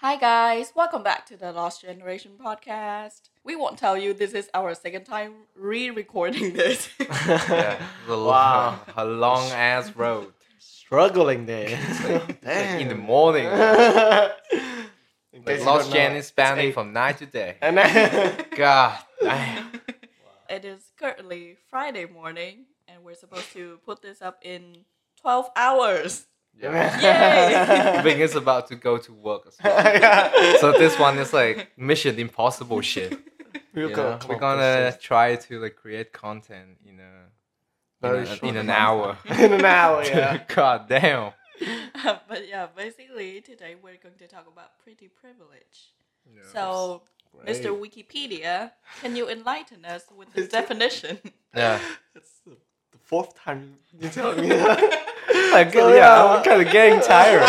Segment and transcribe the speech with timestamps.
[0.00, 3.28] Hi guys, welcome back to the Lost Generation podcast.
[3.44, 6.88] We won't tell you this is our second time re-recording this.
[6.98, 8.80] yeah, the Wow.
[8.96, 11.68] a long ass road Struggling there.
[12.78, 13.46] in the morning.
[15.46, 17.56] Like Lost don't Gen is spanning from night to day.
[17.62, 19.72] And then, God damn.
[20.50, 24.84] it is currently Friday morning, and we're supposed to put this up in
[25.22, 26.26] 12 hours.
[27.02, 28.00] Yay!
[28.02, 29.82] Bing is about to go to work as well.
[30.00, 30.56] Yeah.
[30.58, 33.18] So this one is like Mission Impossible shit.
[33.74, 34.26] We're you gonna know?
[34.28, 39.16] We're gonna try to like create content in a in, a- short in an hour.
[39.26, 40.42] in an hour, yeah.
[40.48, 41.32] God damn.
[42.28, 45.92] but yeah, basically today we're going to talk about pretty privilege.
[46.52, 47.02] So,
[47.46, 47.68] Mr.
[47.78, 48.70] Wikipedia,
[49.00, 51.18] can you enlighten us with the definition?
[51.54, 51.78] Yeah.
[52.14, 52.56] It's the
[52.92, 54.48] the fourth time you tell me.
[55.54, 56.24] Like, So, yeah.
[56.24, 57.42] I'm kind of getting tired.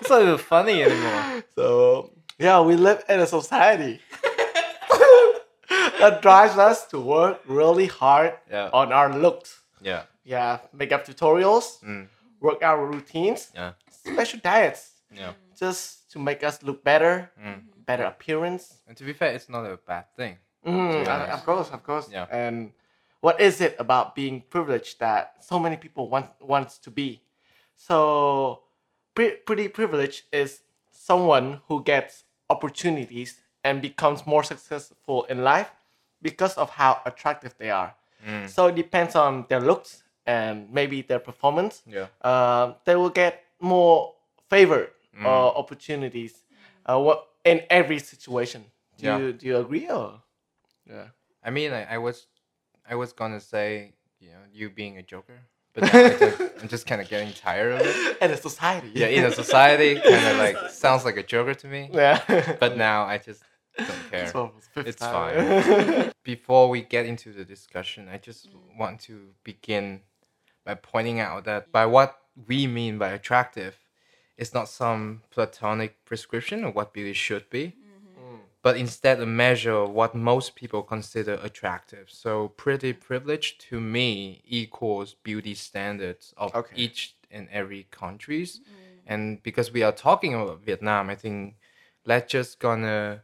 [0.00, 1.42] It's not even funny anymore.
[1.54, 4.00] so yeah, we live in a society
[6.00, 8.70] that drives us to work really hard Yeah.
[8.72, 9.60] on our looks.
[9.80, 10.02] Yeah.
[10.24, 12.08] Yeah, makeup tutorials, Mm.
[12.40, 13.72] workout routines, Yeah.
[13.90, 15.32] special diets, Yeah.
[15.58, 17.62] just to make us look better, Mm.
[17.86, 18.74] better appearance.
[18.86, 20.38] And to be fair, it's not a bad thing.
[20.66, 22.08] Mm, Of course, of course.
[22.10, 22.26] Yeah.
[22.30, 22.72] And
[23.20, 27.22] what is it about being privileged that so many people want wants to be?
[27.78, 28.62] So,
[29.14, 35.70] pre- pretty privileged is someone who gets opportunities and becomes more successful in life
[36.20, 37.94] because of how attractive they are.
[38.26, 38.48] Mm.
[38.48, 41.82] So it depends on their looks and maybe their performance.
[41.86, 42.06] Yeah.
[42.20, 44.14] Uh, they will get more
[44.50, 45.24] favored Mm.
[45.24, 46.44] or opportunities.
[46.84, 48.64] Uh, what in every situation?
[48.98, 49.18] Do Yeah.
[49.18, 50.20] you do you agree or?
[50.86, 51.08] Yeah.
[51.42, 52.26] I mean, I, I was,
[52.90, 55.38] I was gonna say, you know, you being a joker,
[55.80, 58.18] but now I just, I'm just kind of getting tired of it.
[58.20, 58.90] And a society.
[58.94, 61.90] Yeah, in a society, kind of like sounds like a joker to me.
[61.92, 62.56] Yeah.
[62.58, 63.42] But now I just
[63.76, 64.24] don't care.
[64.24, 66.12] This one was fifth It's time.
[66.24, 70.00] Before we get into the discussion, I just want to begin
[70.64, 73.78] by pointing out that by what we mean by attractive,
[74.36, 77.74] it's not some platonic prescription of what beauty should be,
[78.62, 82.08] but instead a measure of what most people consider attractive.
[82.10, 86.76] So, pretty privilege to me equals beauty standards of Okay.
[86.76, 88.60] each and every countries.
[88.60, 88.62] Mm.
[89.06, 91.56] And because we are talking about Vietnam, I think
[92.04, 93.22] let's just gonna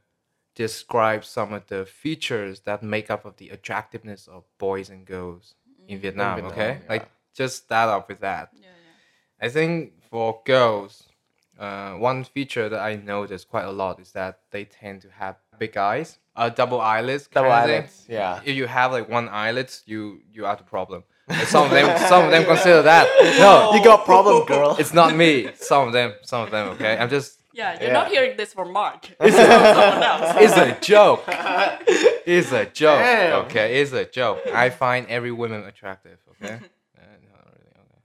[0.55, 5.55] describe some of the features that make up of the attractiveness of boys and girls
[5.89, 6.03] in mm.
[6.03, 6.37] Vietnam.
[6.37, 6.89] Vietnam, okay, yeah.
[6.89, 8.51] like just start off with that.
[8.55, 9.47] Yeah, yeah.
[9.47, 11.09] I think for girls,
[11.59, 15.37] uh, one feature that I notice quite a lot is that they tend to have
[15.59, 17.29] big eyes, uh, double eyelids.
[17.29, 18.07] Double eyelids.
[18.09, 18.41] Yeah.
[18.45, 21.05] If you have like one eyelid, you you are the problem.
[21.29, 23.07] Like, some of them, some of them consider that.
[23.39, 24.77] No, You got problem, girl.
[24.79, 25.49] it's not me.
[25.57, 26.69] Some of them, some of them.
[26.75, 27.41] Okay, I'm just.
[27.57, 27.93] Yeah, you're Yeah.
[28.01, 29.07] not hearing this from Mark.
[29.21, 29.47] It's from
[29.79, 30.37] someone else.
[30.45, 31.23] It's a joke.
[32.27, 32.99] It's a joke.
[32.99, 33.33] Damn.
[33.45, 34.41] Okay, it's a joke.
[34.53, 36.19] I find every woman attractive.
[36.33, 36.55] Okay.
[36.55, 36.59] Uh,
[37.31, 38.04] not really, okay.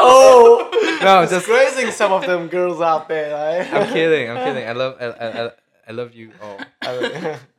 [0.00, 0.68] Oh,
[1.02, 3.72] No, just disgracing some of them girls out there, right?
[3.72, 4.28] I'm kidding.
[4.30, 4.68] I'm kidding.
[4.68, 5.52] I love I, I, I-
[5.88, 6.58] I love you all.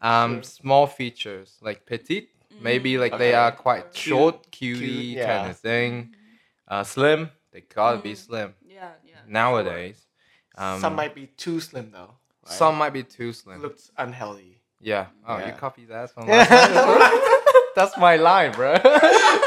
[0.04, 2.30] Um, small features like petite,
[2.62, 6.14] maybe like they are quite Cute, short, cutie cute, kind of thing.
[6.68, 9.16] Uh, slim, they gotta be slim Yeah, yeah.
[9.28, 10.06] nowadays.
[10.56, 12.12] Um, some might be too slim though.
[12.46, 12.54] right?
[12.54, 13.64] some might be too slim.
[13.64, 14.62] looks unhealthy.
[14.80, 15.08] Yeah.
[15.28, 15.52] Oh, you Yeah.
[15.58, 17.39] copy that from last time?
[17.80, 18.76] That's my line, bro.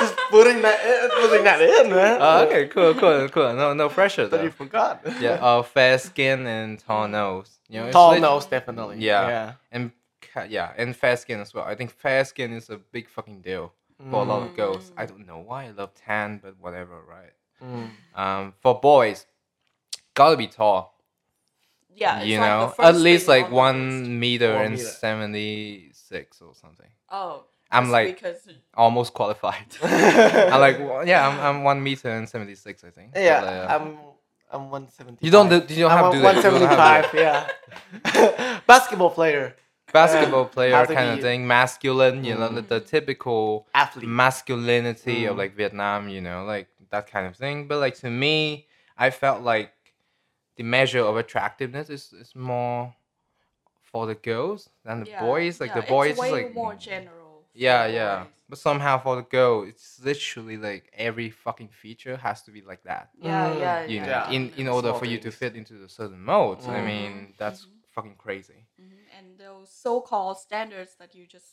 [0.00, 2.19] Just putting that in, putting that in, man.
[2.20, 3.53] oh, okay, cool, cool, cool.
[3.54, 5.03] No, no pressure That you forgot.
[5.20, 5.32] Yeah.
[5.48, 7.50] Uh, fair skin and tall nose.
[7.69, 8.97] You know, Tall lit- nose, definitely.
[9.00, 9.28] Yeah.
[9.28, 9.53] Yeah.
[9.70, 9.93] and
[10.32, 11.65] ca- yeah, and fair skin as well.
[11.65, 13.72] I think fair skin is a big fucking deal
[14.10, 14.93] for a lot of girls.
[14.97, 17.32] I don't know why I love tan, but whatever, right?
[17.62, 17.91] Mm.
[18.20, 19.26] Um, for boys,
[20.14, 20.99] gotta be tall.
[21.94, 25.91] Yeah, it's you like the know, first at least like on one meter and seventy
[25.93, 26.88] six or something.
[27.10, 29.66] Oh, I'm that's like because almost qualified.
[29.83, 33.15] I'm like, well, yeah, I'm, I'm one meter and seventy six, I think.
[33.15, 33.99] But, Yeah, uh, I'm
[34.55, 35.19] I'm 175.
[35.25, 36.37] you don't do, you don't I'm have to do that.
[36.37, 37.49] You don't have to do that.
[38.05, 38.61] 175, yeah.
[38.67, 39.56] Basketball player,
[39.93, 42.23] Basketball player kind of thing, masculine.
[42.25, 44.08] You know, the, the typical athlete.
[44.08, 45.38] masculinity of Mm.
[45.38, 47.67] like Vietnam, you know, like that kind of thing.
[47.69, 48.67] But like to me,
[48.99, 49.73] I felt like
[50.56, 52.94] the measure of attractiveness is, is more
[53.91, 55.61] for the girls than the yeah, boys.
[55.61, 57.21] Like yeah, the boys it's is way like more general.
[57.52, 58.19] For yeah, the yeah.
[58.25, 58.28] boys.
[58.49, 62.82] But somehow for the girl, it's literally like every fucking feature has to be like
[62.84, 63.08] that.
[63.19, 64.02] Yeah, Mm, yeah, You yeah.
[64.06, 64.31] know, Yeah.
[64.37, 66.66] in in order Small for you to fit into the certain modes.
[66.69, 66.84] I Mm.
[66.87, 68.66] mean, that's fucking crazy.
[68.78, 71.46] Mhm, And those so-called standards that you just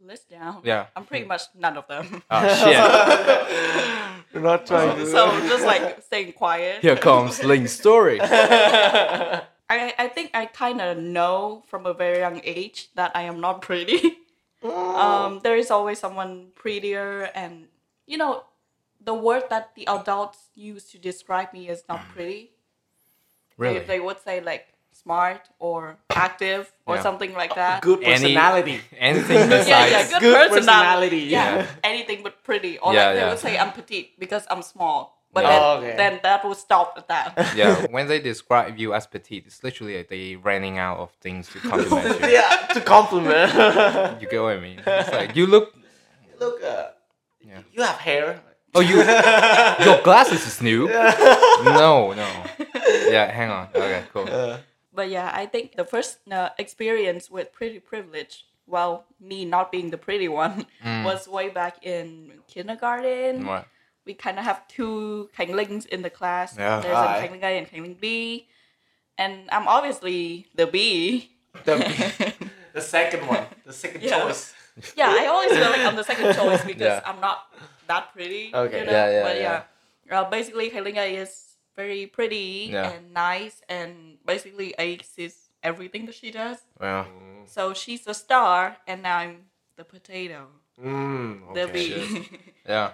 [0.00, 0.60] list down.
[0.64, 0.86] Yeah.
[0.94, 2.22] I'm pretty much none of them.
[2.30, 2.78] Oh shit.
[4.34, 5.06] We're not trying to.
[5.06, 6.82] so just like staying quiet.
[6.82, 8.20] Here comes Link's story.
[8.22, 13.40] I, I think I kind of know from a very young age that I am
[13.40, 14.18] not pretty.
[14.64, 17.68] Um, there is always someone prettier, and
[18.06, 18.44] you know,
[19.00, 22.50] the word that the adults use to describe me is not pretty.
[23.56, 23.80] Really?
[23.80, 27.02] They, they would say like smart or active or Yeah.
[27.02, 27.82] something like that.
[27.82, 28.80] Good Any- personality.
[28.98, 29.68] Anything besides.
[29.68, 30.54] yeah, yeah, good, Good personality.
[30.58, 31.56] personality, Yeah.
[31.56, 31.66] yeah.
[31.84, 32.78] anything but pretty.
[32.78, 33.28] Or Yeah, like they yeah.
[33.30, 35.17] would say I'm petite because I'm small.
[35.32, 35.50] But Yeah.
[35.50, 35.96] then, Oh, okay.
[35.96, 37.52] then that would stop at that.
[37.56, 41.48] yeah, when they describe you as petite, it's literally like they running out of things
[41.52, 42.28] to compliment you.
[42.28, 43.52] yeah, to compliment.
[44.22, 44.80] You get what I mean?
[44.86, 45.74] It's like you look.
[46.40, 46.88] Look, uh,
[47.40, 47.60] Yeah.
[47.72, 48.40] you have hair.
[48.74, 48.96] Oh, you.
[49.84, 50.88] your glasses is new.
[50.88, 52.28] No, no.
[53.08, 53.68] Yeah, hang on.
[53.74, 54.28] Okay, cool.
[54.30, 54.58] Uh,
[54.92, 59.90] But yeah, I think the first uh, experience with pretty privilege, well, me not being
[59.90, 60.66] the pretty one,
[61.04, 63.46] was way back in kindergarten.
[63.46, 63.64] Right.
[64.08, 66.56] We kind of have two Khánh Linhs in the class.
[66.56, 66.80] Yeah.
[66.80, 67.16] There's Aye.
[67.16, 68.48] a Khánh Linh A and Khánh Linh B.
[69.18, 71.28] And I'm obviously the B.
[71.64, 71.76] the,
[72.72, 74.18] the second one, the second Yeah.
[74.24, 74.54] choice.
[74.96, 77.02] yeah, I always feel like I'm the second choice because Yeah.
[77.04, 77.38] I'm not
[77.86, 78.50] that pretty.
[78.54, 78.80] Okay.
[78.80, 78.92] You know?
[78.92, 79.62] Yeah, yeah, But yeah.
[80.08, 81.32] yeah, uh, basically, Khánh Linh A is
[81.76, 82.88] very pretty Yeah.
[82.96, 86.58] and nice, and basically, Ace is everything that she does.
[86.80, 87.04] Well,
[87.44, 89.36] So she's the star, and now I'm
[89.76, 90.48] the potato,
[90.80, 91.72] Mm, the okay.
[91.72, 92.28] bee.
[92.68, 92.92] yeah.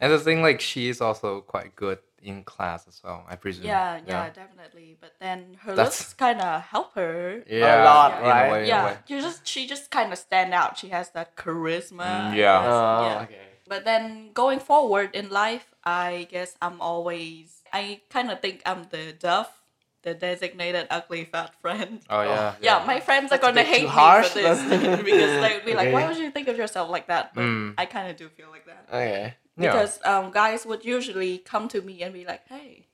[0.00, 3.66] And the thing, like, she is also quite good in class as well, I presume.
[3.66, 4.96] yeah, yeah, definitely.
[5.00, 7.42] But then her That's- looks kind of help her.
[7.48, 8.46] Yeah, lot, in right?
[8.48, 8.96] A way, in a Yeah, way.
[9.06, 10.76] you just she just kind of stand out.
[10.78, 12.30] She has that charisma.
[12.32, 12.58] Mm, yeah.
[12.62, 12.66] guess.
[12.66, 13.22] Oh, yeah.
[13.22, 13.46] okay.
[13.68, 18.86] But then going forward in life, I guess I'm always I kind of think I'm
[18.90, 19.62] the duff,
[20.02, 22.00] the designated ugly fat friend.
[22.10, 22.54] Oh, yeah.
[22.60, 24.28] Yeah, my friends That's are gonna hate me harsh.
[24.30, 24.58] for this
[25.04, 27.74] because they'd be like, "Why would you think of yourself like that?" But Mm.
[27.78, 29.34] I kind of do feel like that Okay.
[29.58, 29.72] Yeah.
[29.72, 32.86] because um, guys would usually come to me and be like, "Hey,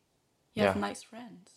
[0.55, 1.51] you have nice friends."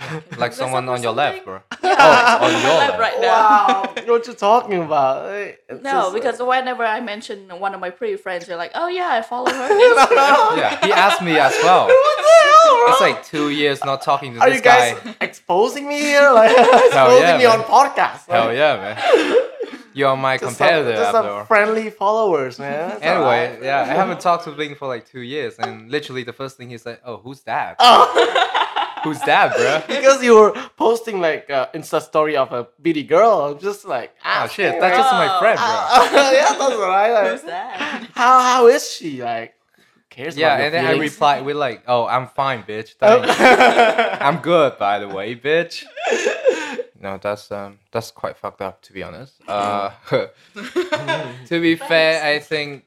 [0.38, 1.60] like someone on your left, bro.
[1.82, 3.00] Yeah, on my your left left.
[3.00, 3.82] right now.
[3.82, 5.28] Wow, what you talking about?
[5.34, 8.88] It's No, just, because whenever I mention one of my pretty friends, you're like, "Oh
[8.88, 11.86] yeah, I follow her." on Instagram." Yeah, he asked me as well.
[11.88, 12.92] what the hell, bro?
[12.92, 15.14] It's like two years not talking to Are this you guys guy.
[15.20, 16.30] exposing me here?
[16.32, 17.60] Like exposing yeah, me man.
[17.60, 18.26] on podcast?
[18.28, 19.36] Hell yeah, man.
[19.92, 22.92] You're my Just competitor, some, just some friendly followers, man.
[22.92, 23.62] It's Anyway, alright.
[23.62, 26.70] yeah, I haven't talked to Bling for like two years, and literally the first thing
[26.70, 27.76] he said, "Oh, who's that?
[27.78, 28.56] Oh.
[29.02, 33.40] Who's that, bro?" because you were posting like uh, Insta story of a bitty girl,
[33.46, 36.20] I'm just like, Oh ah, shit, that's just my friend, bro.
[36.32, 37.30] yeah, that's alright.
[37.32, 38.08] Who's Like, that?
[38.14, 39.22] how how is she?
[39.22, 39.54] Like,
[40.10, 40.36] cares?
[40.36, 41.12] Yeah, about your and then I feelings?
[41.14, 42.94] replied with like, "Oh, I'm fine, bitch.
[43.00, 43.22] Oh.
[43.22, 44.20] Thanks.
[44.22, 45.82] I'm good, by the way, bitch."
[47.00, 49.40] No, that's um, that's quite fucked up, to be honest.
[49.48, 49.90] Uh,
[51.46, 52.84] to be fair, I think,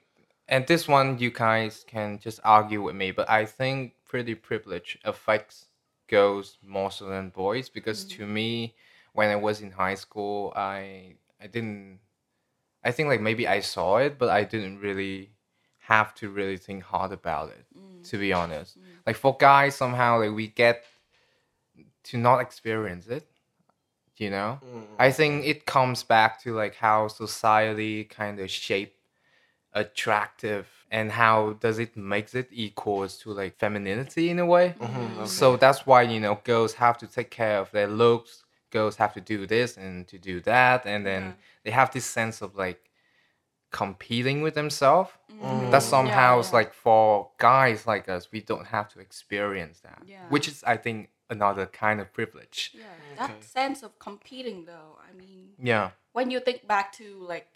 [0.48, 4.98] and this one you guys can just argue with me, but I think pretty privilege
[5.04, 5.66] affects
[6.08, 8.76] girls more so than boys because to me,
[9.14, 12.00] when I was in high school, I I didn't.
[12.84, 15.32] I think like maybe I saw it, but I didn't really
[15.80, 17.66] have to really think hard about it.
[18.10, 18.78] To be honest,
[19.08, 20.84] like for guys, somehow like we get
[22.04, 23.26] to not experience it.
[24.18, 24.88] You know, Mm.
[25.00, 28.96] I think it comes back to like how society kind of shape
[29.74, 34.76] attractive and how does it makes it equals to like femininity in a way.
[34.80, 35.26] Mhm, okay.
[35.26, 38.44] So that's why you know girls have to take care of their looks.
[38.70, 41.34] Girls have to do this and to do that, and then Yeah.
[41.64, 42.90] they have this sense of like
[43.72, 45.10] competing with themselves.
[45.32, 45.72] Mm.
[45.72, 50.04] That Yeah, somehow is like for guys like us, we don't have to experience that,
[50.06, 50.28] Yeah.
[50.30, 52.60] which is I think another kind of privilege.
[52.74, 52.84] Yeah,
[53.20, 53.42] that Okay.
[53.60, 54.92] sense of competing, though.
[55.08, 55.86] I mean, Yeah.
[56.18, 57.48] when you think back to like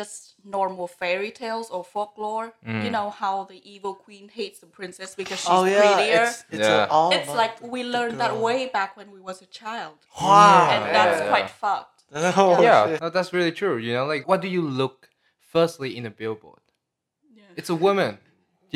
[0.00, 0.18] just
[0.56, 2.90] normal fairy tales or folklore, you Mm.
[2.96, 6.24] know how the evil queen hates the princess because she's oh yeah, prettier.
[6.24, 6.86] it's it's Yeah.
[6.94, 10.82] all It's like we learned that way back when we was a child, Wow, and
[10.84, 11.28] yeah, that's yeah.
[11.34, 11.98] quite fucked.
[12.42, 13.00] Oh, yeah, shit.
[13.02, 13.76] no, that's really true.
[13.86, 14.96] You know, like what do you look
[15.54, 16.64] firstly in a billboard?
[17.38, 17.58] Yeah.
[17.58, 18.12] It's a woman.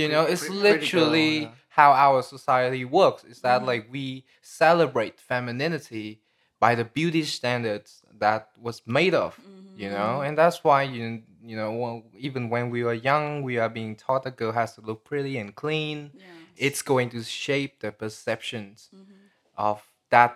[0.00, 1.50] You know, it's Pretty- pretty girl, literally yeah.
[1.76, 3.22] How our society works.
[3.32, 3.66] Is that Mhm.
[3.70, 6.20] like we celebrate femininity
[6.58, 9.38] by the beauty standards that was made of.
[9.76, 13.68] You know, and that's why you you know even when we are young, we are
[13.68, 15.98] being taught a girl has to look pretty and clean.
[16.14, 16.24] Yeah.
[16.66, 19.28] It's going to shape the perceptions Mhm.
[19.54, 19.78] of
[20.08, 20.32] that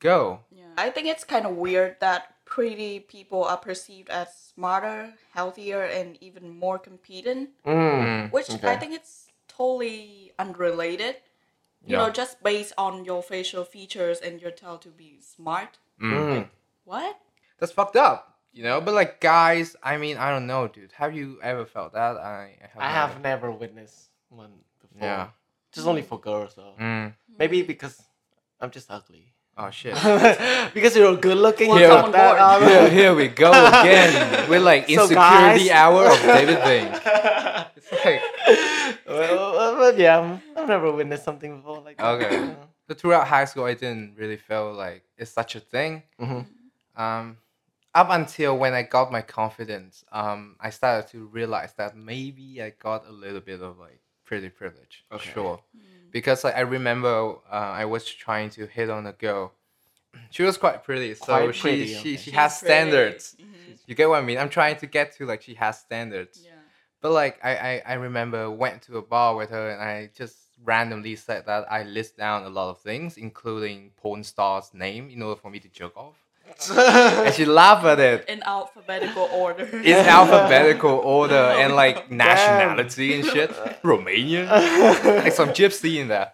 [0.00, 0.28] girl.
[0.50, 0.74] Yeah.
[0.76, 6.18] I think it's kind of weird that pretty people are perceived as smarter, healthier, and
[6.20, 7.50] even more competent.
[7.64, 8.32] Mm.
[8.32, 9.19] Which I think it's
[9.64, 11.16] totally unrelated.
[11.86, 11.98] You Yeah.
[11.98, 15.78] know, just based on your facial features and you're told to be smart.
[16.02, 16.48] Mm.
[16.84, 17.16] What?
[17.58, 18.18] that's fucked up.
[18.52, 20.92] You know, but like guys, I mean, I don't know, dude.
[20.92, 22.16] Have you ever felt that?
[22.16, 22.82] I, I have.
[22.88, 25.06] I have never witnessed one before.
[25.08, 25.28] Yeah.
[25.72, 26.74] Just only for girls though.
[26.80, 27.14] Mm.
[27.38, 27.94] Maybe because
[28.60, 29.26] I'm just ugly.
[29.56, 29.94] Oh shit.
[30.74, 31.68] because you're good looking.
[31.68, 34.48] Welcome you got that, um, here, here we go again.
[34.50, 36.88] We're like So, insecurity guys- hour of David Bing.
[37.76, 38.20] It's like
[39.06, 39.49] well,
[39.98, 42.06] well, well, yeah, I've never witnessed something before like that.
[42.22, 42.56] Okay.
[42.88, 46.02] so throughout high school, I didn't really feel like it's such a thing.
[46.20, 46.46] Mhm.
[46.96, 47.36] Um,
[47.94, 52.70] up until when I got my confidence, um, I started to realize that maybe I
[52.70, 55.04] got a little bit of like pretty privilege.
[55.10, 55.30] Okay.
[55.32, 55.60] Sure.
[56.12, 59.52] Because like, I remember uh, I was trying to hit on a girl.
[60.30, 62.16] She was quite pretty, so Quite she pretty, she okay.
[62.16, 62.74] she has She's pretty.
[62.90, 63.36] standards.
[63.40, 63.78] Mhm.
[63.86, 64.38] You get what I mean?
[64.38, 66.42] I'm trying to get to like she has standards.
[66.44, 66.49] Yeah.
[67.00, 70.36] But like I, I, I remember went to a bar with her and I just
[70.64, 75.22] randomly said that I list down a lot of things, including porn star's name, in
[75.22, 76.16] order for me to jerk off.
[76.70, 78.28] and she laughed at it.
[78.28, 79.64] In alphabetical order.
[79.64, 83.50] In alphabetical order oh and like nationality and shit.
[83.82, 84.44] Romania.
[85.24, 86.32] like some gypsy in there.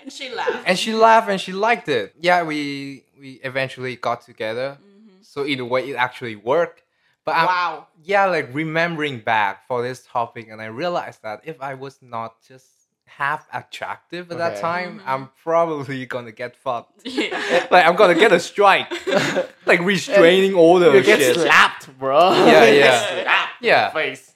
[0.00, 0.64] and she laughed.
[0.66, 2.14] And she laughed and she liked it.
[2.20, 4.78] Yeah, we we eventually got together.
[4.80, 5.22] Mm-hmm.
[5.22, 6.82] So in a way it actually worked.
[7.26, 7.86] But I'm, wow.
[8.04, 12.36] yeah, like remembering back for this topic, and I realized that if I was not
[12.46, 12.64] just
[13.06, 14.60] half attractive at that Okay.
[14.60, 15.08] time, mm-hmm.
[15.08, 17.02] I'm probably gonna get fucked.
[17.04, 17.66] Yeah.
[17.70, 18.90] like I'm gonna get a strike,
[19.66, 20.94] like restraining order.
[20.96, 21.36] You get shit.
[21.36, 22.30] slapped, bro.
[22.32, 23.22] Yeah, You get yeah.
[23.22, 23.88] slapped in Yeah.
[23.88, 24.32] the face.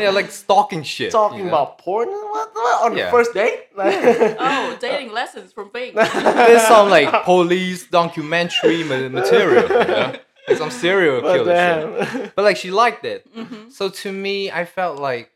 [0.00, 1.12] Yeah, like stalking shit.
[1.12, 1.50] Talking you know?
[1.50, 3.06] about porn what, what, on Yeah.
[3.06, 3.68] the first date?
[3.74, 5.94] Like- Oh, dating lessons from Bing.
[5.94, 10.14] There's some like police documentary material, you know?
[10.48, 12.32] Like some serial But killer shit.
[12.36, 13.20] But like she liked it.
[13.34, 13.70] Mm-hmm.
[13.70, 15.30] So to me, I felt like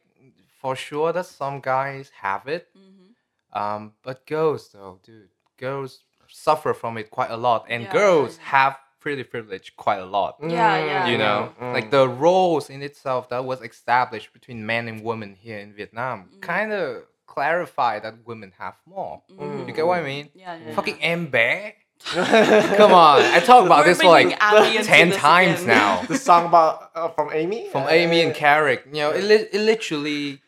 [0.60, 2.68] for sure that some guys have it.
[2.76, 3.58] Mm-hmm.
[3.62, 8.36] Um, but girls though, dude, girls suffer from it quite a lot, and Yeah, girls
[8.38, 8.44] yeah.
[8.50, 10.36] have pretty privilege quite a lot.
[10.42, 11.06] Yeah, yeah.
[11.08, 11.90] You know, Mm, like mm.
[11.90, 16.40] the roles in itself that was established between men and women here in Vietnam Mm.
[16.42, 19.22] kind of clarify that women have more.
[19.30, 19.68] Mhm.
[19.68, 20.28] You get what I mean?
[20.34, 20.74] Yeah, yeah.
[20.74, 21.06] Fucking yeah.
[21.18, 21.74] M Bear.
[22.04, 25.76] Come on, I talk about We're this for like bringing Abby into ten times again.
[25.76, 26.02] now.
[26.02, 27.68] the song about uh, from Amy.
[27.70, 28.84] from Uh, Amy and Carrick.
[28.86, 30.40] You know, it, li- it literally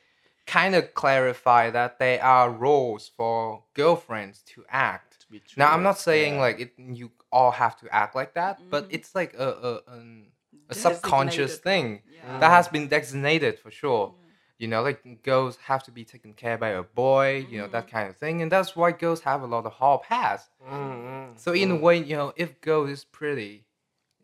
[0.47, 5.27] kind of clarify that there are roles for girlfriends to act.
[5.31, 5.43] be.
[5.57, 6.41] Now, I'm not saying Yeah.
[6.41, 6.73] like it.
[6.79, 8.95] You all have to act like that, but Mhm.
[8.95, 10.27] it's like a a, an,
[10.69, 12.39] a subconscious thing Yeah.
[12.41, 14.15] that has been designated for sure.
[14.59, 17.47] You know, like girls have to be taken care by a boy.
[17.51, 17.91] You know that Mhm.
[17.97, 20.51] kind of thing, and that's why girls have a lot of hall pass.
[20.69, 21.00] Mm, mm,
[21.41, 21.81] So in a mm.
[21.81, 23.65] way, you know, if girl is pretty,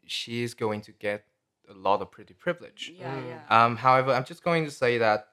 [0.07, 1.25] she is going to get
[1.67, 2.93] a lot of pretty privilege.
[2.99, 3.29] Yeah, Mm.
[3.29, 3.65] yeah.
[3.65, 5.29] Um, however, I'm just going to say that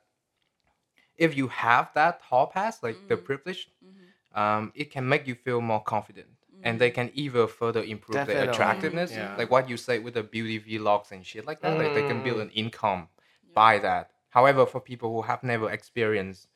[1.18, 3.26] if you have that hall pass, like the Mhm.
[3.26, 4.40] privilege, Mhm.
[4.42, 6.32] um, it can make you feel more confident,
[6.64, 8.54] and they can even further improve their Definitely.
[8.54, 9.12] attractiveness.
[9.12, 9.36] Yeah.
[9.38, 12.22] Like what you say with the beauty vlogs and shit like that, like they can
[12.24, 12.44] build Mm.
[12.44, 13.10] an income
[13.44, 13.54] Yeah.
[13.54, 14.12] by that.
[14.30, 16.48] However, for people who have never experienced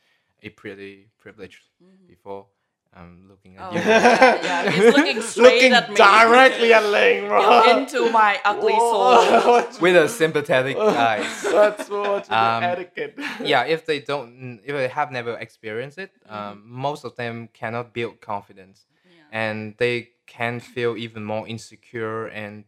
[0.42, 2.08] a pretty privilege Mhm.
[2.08, 2.48] before,
[2.96, 3.80] um, looking at Oh, you.
[3.80, 4.72] yeah, yeah.
[4.72, 5.96] He's looking straight Looking at me.
[5.96, 7.64] directly at Linh, bro.
[7.78, 9.64] Into my ugly soul.
[9.82, 11.42] With a sympathetic eyes.
[11.44, 13.18] That's what's Um, etiquette.
[13.44, 16.36] yeah, if they don't, if they have never experienced it, Mm-hmm.
[16.36, 19.24] um, most of them cannot build confidence, Yeah.
[19.42, 22.66] and they can feel even more insecure, and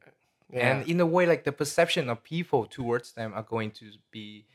[0.52, 0.68] Yeah.
[0.68, 4.46] and in a way, like the perception of people towards them are going to be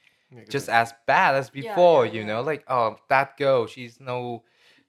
[0.49, 2.07] just as bad as Yeah, before.
[2.07, 2.27] yeah, you yeah.
[2.27, 4.43] know, like oh, that girl, she's no,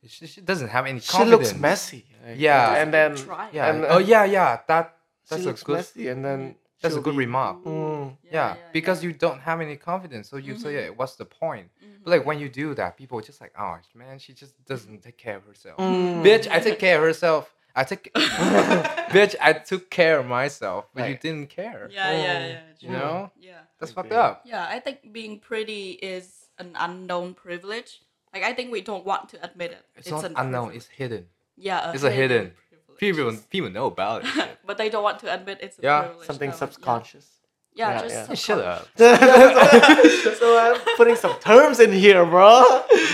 [0.07, 1.25] she, she doesn't have any confidence.
[1.27, 2.05] she looks messy.
[2.25, 2.75] like, Yeah.
[2.81, 3.49] and then Try.
[3.53, 3.69] Yeah.
[3.69, 4.59] And, oh uh, yeah, yeah.
[4.67, 5.75] That she that's a looks good.
[5.77, 7.63] messy, and then That's a good be- remark.
[7.63, 8.17] Mm.
[8.31, 10.81] Yeah, because you don't have any confidence, so you say, Mhm.
[10.83, 12.03] yeah, "What's the point?" Mhm.
[12.03, 15.01] But like when you do that, people are just like, "Oh man, she just doesn't
[15.01, 16.21] take care of herself." Mm.
[16.23, 17.51] Bitch, I take care of herself.
[17.77, 18.13] I take,
[19.15, 21.89] bitch, I took care of myself, but you didn't care.
[21.91, 22.49] Yeah, yeah, Mm.
[22.49, 22.59] yeah.
[22.79, 23.51] You know, Yeah.
[23.79, 24.01] that's Okay.
[24.09, 24.41] fucked up.
[24.45, 28.01] Yeah, I think being pretty is an unknown privilege.
[28.35, 29.85] Like I think we don't want to admit it.
[29.95, 30.65] It's, not an unknown.
[30.65, 30.75] privilege.
[30.75, 31.25] It's hidden.
[31.55, 32.51] yeah, it's a hidden.
[32.97, 32.97] privilege.
[32.99, 34.57] People people know about it.
[34.67, 36.01] but they don't want to admit it's a Yeah.
[36.01, 36.27] privilege.
[36.27, 36.57] Something though.
[36.57, 37.27] subconscious.
[37.73, 38.27] Yeah, Yeah, just yeah.
[38.27, 38.87] Hey, Shut up.
[40.41, 42.59] so I'm putting some terms in here, bro.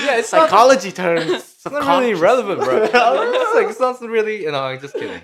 [0.06, 1.48] Yeah, it's not- psychology terms.
[1.63, 2.78] It's not really relevant, bro.
[2.86, 4.42] it's like it's not really.
[4.46, 5.22] You know, I'm just kidding.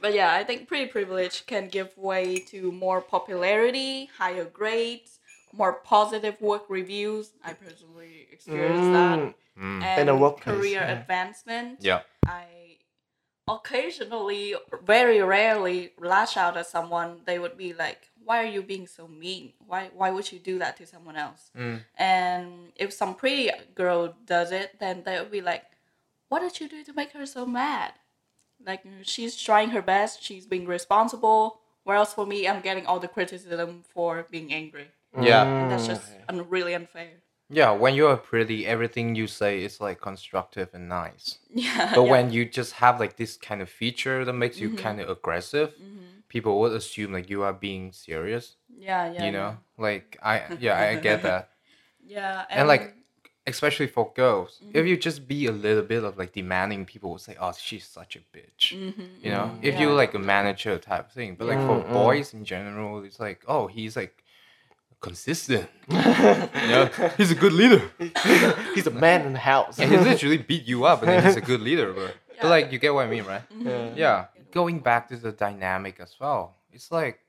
[0.00, 5.15] But yeah, I think pretty privilege can give way to more popularity, higher grades,
[5.56, 7.32] more positive work reviews.
[7.44, 9.18] I personally experienced that.
[9.18, 9.34] Mm.
[9.58, 9.82] Mm.
[9.82, 11.00] And In a workplace, career yeah.
[11.00, 11.78] advancement.
[11.80, 12.00] Yeah.
[12.26, 12.44] I
[13.48, 17.20] occasionally, very rarely, lash out at someone.
[17.24, 19.52] They would be like, "Why are you being so mean?
[19.66, 21.82] Why why would you do that to someone else?" Mm.
[21.96, 25.64] And if some pretty girl does it, then they would be like,
[26.28, 27.92] "What did you do to make her so mad?"
[28.64, 30.22] Like she's trying her best.
[30.22, 31.60] She's being responsible.
[31.84, 34.88] Whereas for me, I'm getting all the criticism for being angry.
[35.20, 35.44] Yeah.
[35.62, 36.24] And that's just Mm.
[36.28, 37.10] un- really unfair.
[37.48, 41.38] Yeah, when you're pretty, everything you say is like constructive and nice.
[41.54, 41.92] Yeah.
[41.94, 42.10] But yeah.
[42.10, 44.78] when you just have like this kind of feature that makes you Mhm.
[44.78, 46.22] kind of aggressive, Mhm.
[46.28, 48.56] people would assume like you are being serious.
[48.68, 49.24] Yeah, yeah.
[49.24, 51.50] you know, like I yeah I get that.
[52.04, 52.44] Yeah.
[52.50, 52.94] and like
[53.48, 54.76] especially for girls Mm-hmm.
[54.78, 57.86] if you just be a little bit of like demanding people will say oh she's
[57.86, 61.46] such a bitch Mhm, you know mhm, if you like a manager type thing but
[61.46, 61.92] like for Mm, mm.
[61.92, 64.22] boys in general it's like oh he's like
[65.00, 67.82] consistent you know he's a good leader
[68.74, 69.78] He's a man in the house.
[69.78, 72.10] and he literally beat you up and then he's a good leader bro Yeah.
[72.42, 73.90] but like you get what i mean right Yeah.
[73.94, 77.20] yeah going back to the dynamic as well it's like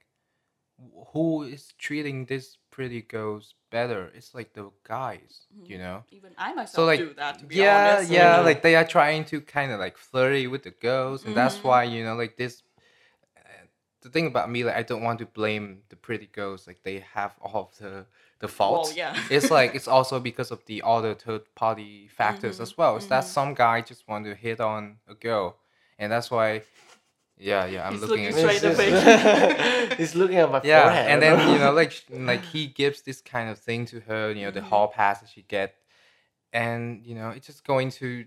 [1.13, 6.53] who is treating these pretty girls better it's like the guys you know Even I
[6.53, 7.39] myself so like do that.
[7.39, 8.11] To be yeah honest.
[8.11, 8.45] yeah Mhm.
[8.45, 11.63] like they are trying to kind of like flirty with the girls and that's Mhm.
[11.63, 12.61] why you know like this
[14.07, 16.97] the thing about me like i don't want to blame the pretty girls like they
[17.13, 18.05] have all of the
[18.39, 19.13] the faults yeah.
[19.29, 23.07] it's like it's also because of the other third party factors Mhm, as well it's
[23.07, 23.27] that mhm.
[23.37, 25.57] some guy just want to hit on a girl
[25.99, 26.61] and that's why
[27.37, 30.83] yeah yeah i'm He's looking looking at straight in the He's looking at my yeah
[30.83, 31.09] forehead.
[31.11, 34.43] and then you know like like he gives this kind of thing to her you
[34.45, 34.69] know the Mhm.
[34.71, 35.75] hall pass that she get
[36.53, 38.25] and you know it's just going to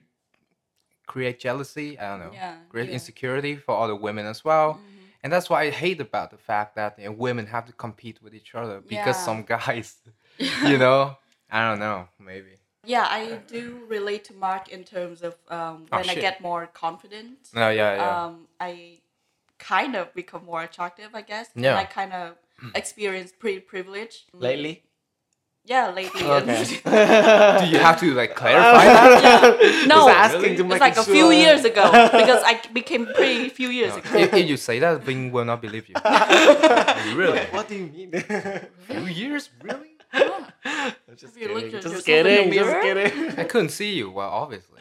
[1.06, 2.94] create jealousy i don't know Yeah, create yeah.
[2.94, 5.00] insecurity for other women as well Mhm.
[5.22, 8.22] And that's why i hate about the fact that you know, women have to compete
[8.22, 9.24] with each other because Yeah.
[9.28, 9.96] some guys
[10.66, 11.16] you know
[11.50, 13.62] i don't know maybe Yeah, I do
[13.96, 17.38] relate to Mark in terms of um, Oh, when I get more confident.
[17.52, 18.70] no yeah yeah Um, I
[19.58, 21.48] kind of become more attractive, I guess.
[21.54, 21.76] and Yeah.
[21.76, 22.26] I kind of
[22.74, 24.14] experience pretty privilege.
[24.32, 24.74] lately.
[25.67, 26.23] Yeah, lately.
[26.25, 26.64] Okay.
[26.64, 30.57] do you have to like clarify that No, asking Really?
[30.57, 33.99] to it's make like a few years ago because I became pretty few years No,
[33.99, 34.19] ago.
[34.19, 35.95] if, if you say that Bing will not believe you
[37.17, 38.11] really What do you mean?
[38.88, 39.97] few years really
[41.17, 41.75] just you kidding.
[41.75, 42.52] at Just yourself in the kidding.
[42.52, 43.38] Just kidding.
[43.38, 44.81] i couldn't see you well obviously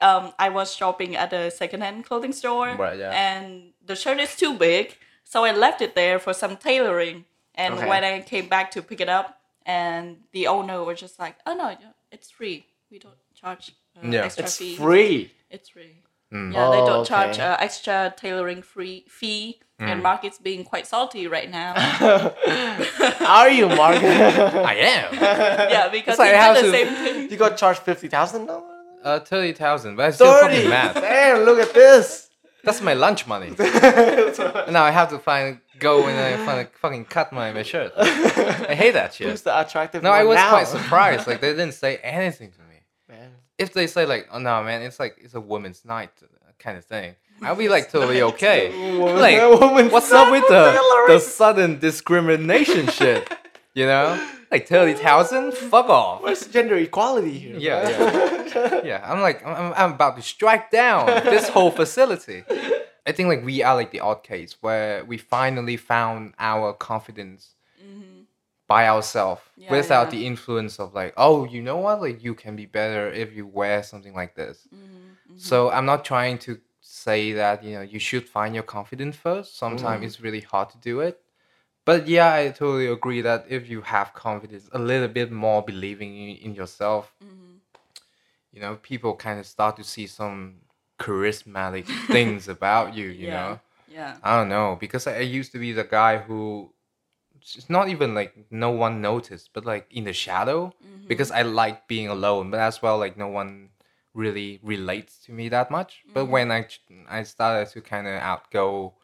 [0.00, 3.10] um, I was shopping at a secondhand clothing store, Right, yeah.
[3.10, 7.24] and the shirt is too big, so I left it there for some tailoring.
[7.58, 7.88] And Okay.
[7.88, 9.28] when I came back to pick it up,
[9.66, 11.76] and the owner was just like, "Oh no,
[12.10, 12.64] it's free.
[12.90, 14.24] We don't charge uh, Yeah.
[14.24, 14.76] extra It's fee.
[14.76, 15.32] free.
[15.50, 15.94] It's free.
[16.32, 16.52] Mm.
[16.54, 19.88] Yeah, they Oh, don't charge uh, extra tailoring free fee." Mm.
[19.90, 21.72] And Mark is being quite salty right now.
[23.38, 23.96] Are you, Mark?
[24.02, 25.08] i am
[25.74, 27.30] yeah, because like I have the to- same thing.
[27.30, 28.64] you got charged fifty thousand dollars.
[29.04, 30.68] Uh, thirty thousand, but I still fucking Thirty.
[30.68, 30.94] mad.
[30.94, 31.44] Damn!
[31.44, 32.28] Look at this.
[32.64, 33.50] That's my lunch money.
[33.58, 37.92] now I have to find go and I fucking cut my, my shirt.
[37.96, 39.28] I hate that shit.
[39.28, 40.02] Who's the attractive?
[40.02, 40.50] No, I was now?
[40.50, 41.26] quite surprised.
[41.26, 42.76] Like they didn't say anything to me.
[43.08, 43.30] Man.
[43.58, 46.10] If they say like, "Oh no, man, it's like it's a woman's night,"
[46.58, 48.70] kind of thing, I'll be like totally okay.
[48.98, 53.32] Woman- Like, woman's what's up with the the sudden discrimination shit?
[53.74, 56.22] You know, like thirty thousand, fuck off.
[56.22, 57.56] Where's gender equality here?
[57.58, 58.80] Yeah, yeah.
[58.84, 62.44] yeah, I'm like, I'm, I'm about to strike down this whole facility.
[63.08, 67.54] I think like we are like the odd case where we finally found our confidence
[67.82, 68.22] mm-hmm.
[68.66, 70.10] by ourselves Yeah, without yeah.
[70.10, 73.46] the influence of like, oh, you know what, like you can be better if you
[73.46, 74.68] wear something like this.
[74.74, 75.38] Mm-hmm, mm-hmm.
[75.38, 79.56] So I'm not trying to say that you know you should find your confidence first.
[79.56, 81.20] Sometimes it's really hard to do it.
[81.86, 86.14] But yeah, I totally agree that if you have confidence, a little bit more believing
[86.16, 87.14] in, in yourself,
[88.52, 90.56] you know, people kind of start to see some
[90.98, 93.32] charismatic things about you, you yeah.
[93.32, 93.60] know.
[93.88, 94.16] Yeah.
[94.22, 96.72] I don't know because I, I used to be the guy who
[97.56, 101.08] it's not even like no one noticed, but like in the shadow mm-hmm.
[101.08, 103.70] because I like being alone, but as well like no one
[104.14, 106.02] really relates to me that much.
[106.12, 106.32] But mm-hmm.
[106.32, 106.66] when I
[107.08, 108.94] I started to kind of outgo,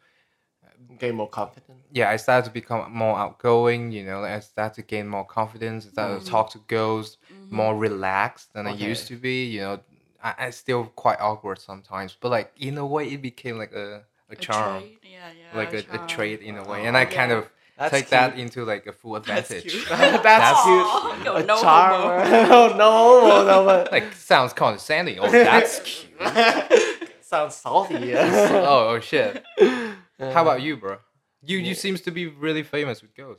[0.63, 1.81] uh, Gain more confidence.
[1.91, 3.91] yeah, I started to become more outgoing.
[3.91, 5.85] You know, I started to gain more confidence.
[5.85, 6.29] I started to mm-hmm.
[6.29, 7.17] talk to girls
[7.49, 9.45] more relaxed than I used to be.
[9.45, 9.79] You know,
[10.25, 14.03] I, I still quite awkward sometimes, but like in a way, it became like a
[14.29, 15.57] a, A charm trait, Yeah, yeah.
[15.57, 16.07] like a, a charm.
[16.07, 18.91] trait in a way, Oh, and I kind of That's take that into like a
[18.91, 19.71] full That's advantage.
[19.71, 19.87] cute.
[19.89, 21.25] That's, That's- cute.
[21.25, 22.01] Yo, a no charm.
[22.01, 22.47] homo.
[22.49, 25.19] no, no homo, no, but like sounds condescending.
[25.19, 27.09] Oh, that's cute.
[27.21, 27.95] sounds salty.
[28.07, 28.49] Yeah.
[28.67, 29.43] oh, oh shit.
[29.59, 30.55] How about uh-huh.
[30.65, 30.97] you, bro?
[31.43, 33.37] You you seems to be really famous with girls,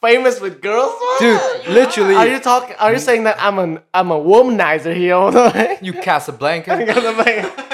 [0.00, 1.40] Famous with girls, dude.
[1.68, 2.76] Literally, Are you talking?
[2.78, 5.76] Are you saying that I'm an I'm a womanizer here?
[5.82, 7.64] you cast a Casablanca.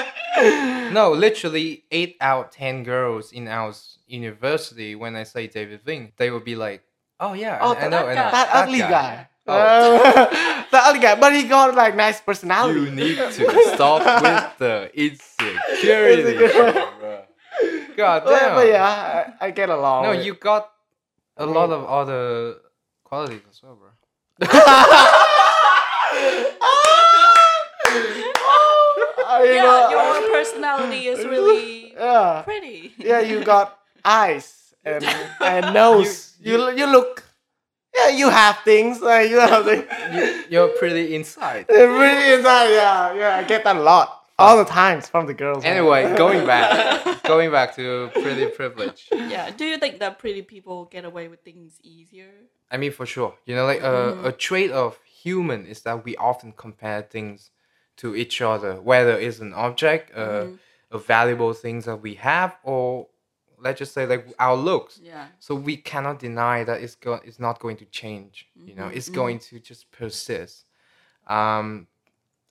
[0.91, 3.73] no, literally eight out of ten girls in our
[4.07, 4.95] university.
[4.95, 6.81] When I say David Ving, they will be like,
[7.19, 9.27] "Oh yeah, Oh, I, I know, I know, that that ugly guy.
[9.29, 9.31] Oh.
[9.47, 12.79] Uh, the ugly guy, but he got like nice personality.
[12.79, 16.21] You need to stop with the insecurity.
[16.33, 16.79] Insecurity.
[16.99, 17.21] bro.
[17.95, 18.55] God But, damn.
[18.55, 20.05] but yeah, I, I get along.
[20.05, 20.71] No, you got
[21.37, 22.55] a lot of other
[23.03, 23.89] qualities as well, bro.
[29.27, 32.93] Uh, you yeah, know, your personality is really yeah, pretty.
[32.97, 33.19] yeah.
[33.19, 35.03] You got eyes and
[35.41, 36.35] and nose.
[36.41, 37.23] You you look.
[37.95, 39.01] Yeah, you have things.
[39.01, 39.85] Like you have things.
[40.49, 41.65] You're pretty inside.
[41.69, 42.69] really inside.
[42.69, 43.37] Yeah, yeah.
[43.37, 45.63] I get that a lot all the times from the girls.
[45.63, 49.07] Anyway, going back, going back to pretty privilege.
[49.11, 49.51] Yeah.
[49.51, 52.31] Do you think that pretty people get away with things easier?
[52.69, 53.35] I mean, for sure.
[53.45, 57.51] You know, like a, a trait of human is that we often compare things
[57.97, 60.55] to each other, whether it's an object, uh, mm-hmm.
[60.91, 63.07] a valuable things that we have, or
[63.59, 64.99] let's just say like our looks.
[65.01, 65.27] Yeah.
[65.39, 68.47] So we cannot deny that it's go- it's not going to change.
[68.55, 68.97] You know, mm-hmm.
[68.97, 70.65] it's going to just persist.
[71.27, 71.87] Um,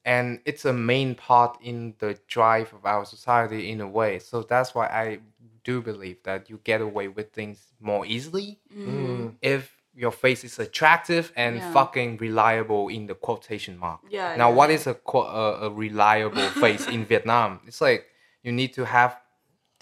[0.04, 4.18] and it's a main part in the drive of our society in a way.
[4.18, 5.18] So that's why I
[5.64, 8.86] do believe that you get away with things more easily mm.
[8.86, 9.34] Mm.
[9.40, 11.72] if your face is attractive and Yeah.
[11.72, 14.00] fucking reliable in the quotation mark.
[14.10, 14.74] Yeah, Now, yeah, what yeah.
[14.76, 17.60] is a, qu- a, a reliable face in Vietnam?
[17.66, 18.06] It's like
[18.42, 19.16] you need to have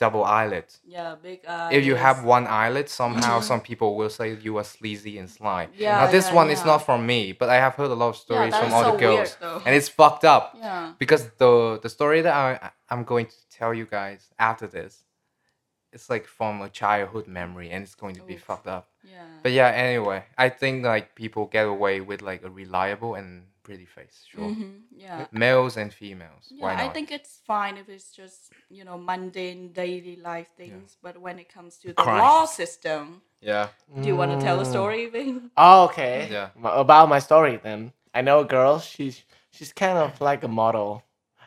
[0.05, 0.81] double eyelids.
[0.85, 1.15] Yeah.
[1.31, 1.73] Big eyes.
[1.77, 3.51] If you have one eyelid, somehow mm-hmm.
[3.51, 5.69] some people will say you are sleazy and sly.
[5.85, 8.11] Yeah, now this yeah, one is not from me, but I have heard a lot
[8.15, 10.45] of stories that from all so the girls, weird, and it's fucked up.
[10.63, 10.93] Yeah.
[11.03, 11.53] Because the
[11.85, 14.93] the story that I I'm going to tell you guys after this,
[15.95, 18.49] it's like from a childhood memory, and it's going to be Oof.
[18.49, 18.85] fucked up.
[19.15, 19.31] Yeah.
[19.43, 23.31] But yeah, anyway, I think like people get away with like a reliable and
[23.63, 24.41] pretty face, sure.
[24.51, 25.27] Mhm, Yeah.
[25.33, 26.45] Males and females.
[26.51, 26.85] Yeah, Why not?
[26.85, 31.39] I think it's fine if it's just you know mundane daily life things, but when
[31.39, 32.19] it comes to the Crime.
[32.19, 33.69] law system, yeah.
[34.01, 35.51] do you want to tell a story, Ving?
[35.57, 36.29] Oh, okay.
[36.31, 36.49] Yeah.
[36.65, 37.93] About my story then.
[38.15, 38.79] I know a girl.
[38.81, 41.03] She's she's kind of like a model.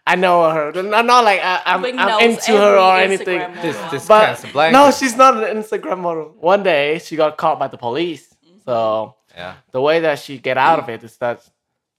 [0.08, 0.71] I know her.
[0.84, 3.39] Not, not like I, I'm, Ving I'm into her or anything.
[3.39, 3.91] Instagram This model.
[3.91, 4.71] this But Casablanca.
[4.78, 6.36] no, she's not an Instagram model.
[6.39, 8.25] One day she got caught by the police.
[8.45, 8.60] Mm-hmm.
[8.65, 9.56] So yeah.
[9.71, 11.41] the way that she get out of it is that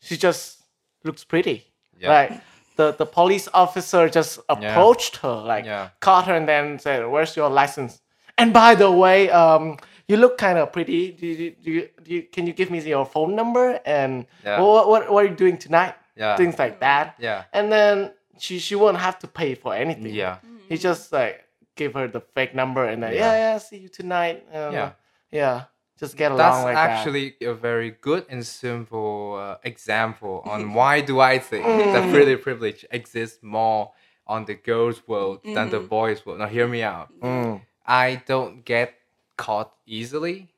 [0.06, 0.62] she just
[1.04, 1.58] looks pretty.
[2.00, 2.10] Yeah.
[2.10, 2.32] Right.
[2.76, 5.88] The the police officer just approached her, like Yeah.
[6.00, 8.00] caught her and then said, "Where's your license?"
[8.38, 9.76] And by the way, um,
[10.08, 11.12] you look kind of pretty.
[11.18, 14.60] Do you, do you, do you, can you give me your phone number and Yeah.
[14.60, 15.94] what, what what are you doing tonight?
[16.16, 16.36] Yeah.
[16.36, 17.14] Things like that.
[17.18, 17.44] Yeah.
[17.52, 20.14] And then she she won't have to pay for anything.
[20.14, 20.36] Yeah.
[20.68, 21.44] He just like
[21.76, 23.32] give her the fake number and then Yeah.
[23.32, 24.44] yeah yeah, see you tonight.
[24.52, 24.90] Um, Yeah.
[25.32, 25.56] Yeah.
[25.98, 26.90] Just get along That's like that.
[26.90, 32.36] actually a very good and simple uh, example on why do I think that pretty
[32.36, 33.92] privilege exists more
[34.26, 36.40] on the girls' world than the boys' world.
[36.40, 37.08] Now, hear me out.
[37.20, 38.94] Mm, I don't get
[39.36, 40.48] caught easily,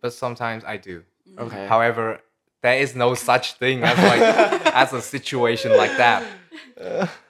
[0.00, 1.02] but sometimes I do.
[1.38, 1.66] okay.
[1.66, 2.20] However,
[2.62, 4.20] there is no such thing as like
[4.74, 6.24] as a situation like that.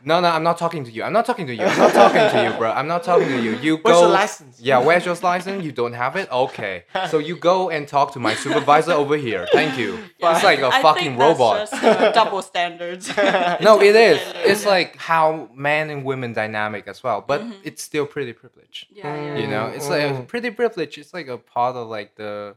[0.04, 1.02] No, no, I'm not talking to you.
[1.02, 1.64] I'm not talking to you.
[1.64, 2.70] I'm not talking to you, bro.
[2.70, 3.52] I'm not talking to you.
[3.56, 4.02] You Where's go.
[4.02, 4.60] your license?
[4.60, 5.64] Yeah, where's your license?
[5.64, 6.30] You don't have it?
[6.30, 6.84] Okay.
[7.10, 9.46] So you go and talk to my supervisor over here.
[9.52, 9.98] Thank you.
[10.18, 11.70] It's like a I fucking think that's robot.
[11.70, 13.10] just, uh, double standards.
[13.60, 14.20] No, it is.
[14.44, 18.86] It's like how man and women dynamic as well, but it's still pretty privileged.
[18.90, 19.36] yeah, yeah.
[19.38, 20.98] You know, it's like a pretty privilege.
[20.98, 22.56] It's like a part of like the.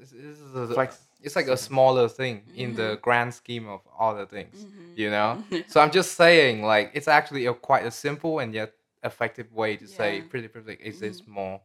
[0.00, 0.98] It's, it's, a- Flex.
[1.22, 3.00] It's like a smaller thing in the mm-hmm.
[3.00, 4.64] grand scheme of all the things.
[4.64, 4.92] Mm-hmm.
[4.96, 8.72] You know, so I'm just saying, like, it's actually a quite a simple and yet
[9.04, 10.24] effective way to say Yeah.
[10.28, 11.32] pretty privilege exists mm-hmm.
[11.32, 11.60] more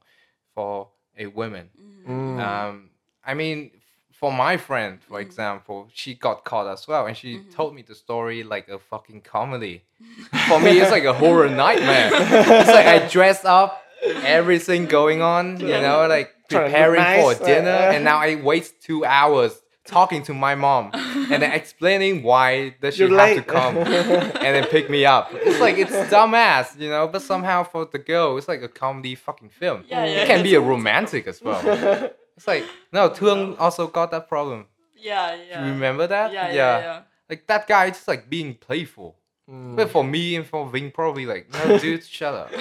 [0.55, 1.69] for a woman.
[2.07, 2.39] Mm.
[2.39, 2.89] Um,
[3.25, 3.71] I mean,
[4.11, 7.95] for my friend, for example, she got caught as well, and she told me the
[7.95, 9.83] story like a fucking comedy.
[10.47, 12.09] for me, it's like a horror nightmare.
[12.13, 13.83] it's like I dress up,
[14.23, 17.91] everything going on, you know, like Trying to look preparing for nice, a dinner, uh,
[17.93, 22.95] and now I waste two hours talking to my mom and then explaining why does
[22.95, 25.29] she You're have to come and then pick me up.
[25.33, 29.15] It's like it's dumbass, you know, but somehow for the girl, it's like a comedy
[29.15, 29.85] fucking film.
[29.87, 32.11] Yeah, yeah, It can be a romantic as well.
[32.37, 34.67] It's like no, Thương also got that problem.
[34.95, 35.65] yeah, yeah.
[35.65, 36.31] you remember that?
[36.31, 37.01] Yeah, yeah, yeah.
[37.27, 39.15] Like that guy just like being playful.
[39.49, 39.75] Mm.
[39.75, 42.51] But for me and for Ving, probably like, no, dude, shut up.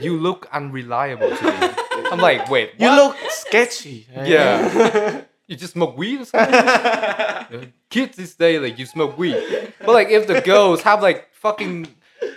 [0.00, 1.81] You look unreliable to me.
[2.12, 4.06] I'm like, wait, You look sketchy.
[4.14, 5.22] Yeah.
[5.46, 7.72] you just smoke weed or something?
[7.90, 9.36] Kids this day, like, you smoke weed.
[9.80, 11.88] But, like, if the girls have, like, fucking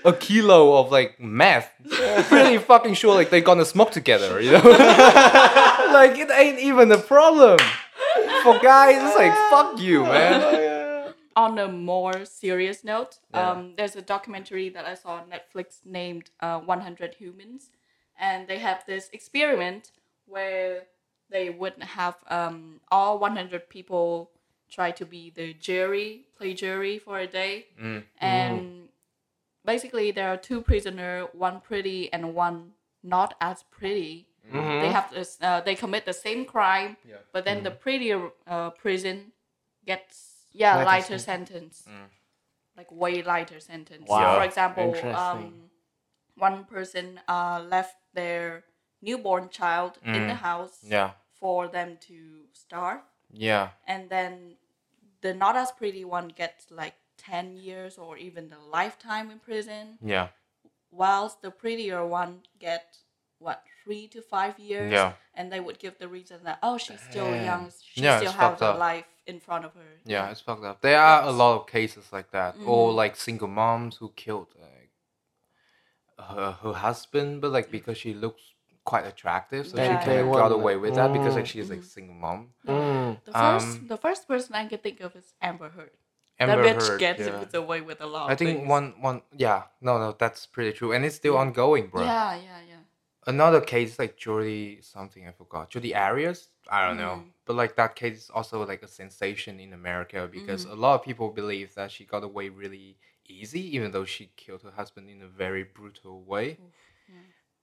[0.03, 1.69] a kilo of, like, meth,
[2.29, 4.57] pretty fucking sure, like, they're gonna smoke together, you know?
[4.59, 7.59] like, it ain't even a problem.
[8.43, 11.13] For guys, it's like, fuck you, man.
[11.35, 13.51] on a more serious note, Yeah.
[13.51, 17.69] um, there's a documentary that I saw on Netflix named uh, 100 Humans,
[18.17, 19.91] and they have this experiment
[20.25, 20.83] where
[21.29, 24.31] they would have um, all 100 people
[24.69, 28.03] try to be the jury, play jury for a day, Mm.
[28.19, 28.89] and
[29.63, 32.73] basically there are two prisoners, one pretty and one
[33.03, 34.81] not as pretty, Mhm.
[34.81, 35.37] They have this.
[35.41, 37.17] Uh, they commit the same crime, Yeah.
[37.31, 39.31] but then the prettier uh, prison
[39.85, 42.09] gets yeah Lighter lighter, sentence, Mm.
[42.77, 44.07] like way lighter sentence.
[44.07, 44.37] Wow.
[44.37, 45.71] For example, um,
[46.35, 48.63] one person uh, left their
[49.01, 51.11] newborn child in the house Yeah.
[51.41, 52.17] for them to
[52.53, 53.01] starve,
[53.31, 53.69] Yeah.
[53.85, 54.57] and then
[55.21, 59.97] the not as pretty one gets like ten years or even a lifetime in prison,
[60.01, 60.27] Yeah.
[60.91, 62.97] whilst the prettier one get
[63.39, 65.13] what three to five years Yeah.
[65.33, 68.61] and they would give the reason that oh she's still young she Yeah, still has
[68.61, 70.81] a life in front of her Yeah, it's fucked up.
[70.81, 72.95] There are a lot of cases like that, or Mhm.
[72.95, 74.84] like single moms who killed like,
[76.19, 78.41] her her husband, but like because she looks
[78.83, 80.05] quite attractive, so Yeah, she yeah.
[80.05, 81.47] kind of got away with that because like Mm.
[81.47, 81.85] she's like Mhm.
[81.95, 82.53] single mom.
[82.67, 83.23] Mm.
[83.25, 85.91] the first Um, the first person i can think of is amber heard
[86.39, 87.45] Amber that bitch Heard, gets yeah.
[87.53, 88.69] away with a lot I think things.
[88.69, 91.41] one one yeah no no that's pretty true, and it's still Yeah.
[91.41, 92.03] ongoing, bro.
[92.03, 92.83] yeah yeah yeah
[93.27, 96.49] Another case like Jodi something I forgot, Jodi Arias.
[96.69, 97.31] I don't know, Mhm.
[97.45, 100.71] but like that case is also like a sensation in America because Mhm.
[100.75, 102.97] a lot of people believe that she got away really
[103.27, 106.59] easy, even though she killed her husband in a very brutal way, Oof,
[107.09, 107.15] yeah.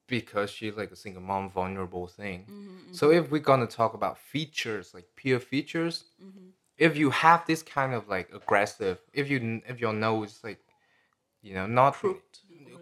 [0.09, 2.46] because she's like a single mom, vulnerable thing.
[2.51, 7.46] Mhm, So if we're gonna talk about features, like pure features, mhm, if you have
[7.46, 10.61] this kind of like aggressive, if you if your nose like,
[11.42, 12.22] you know, not Crude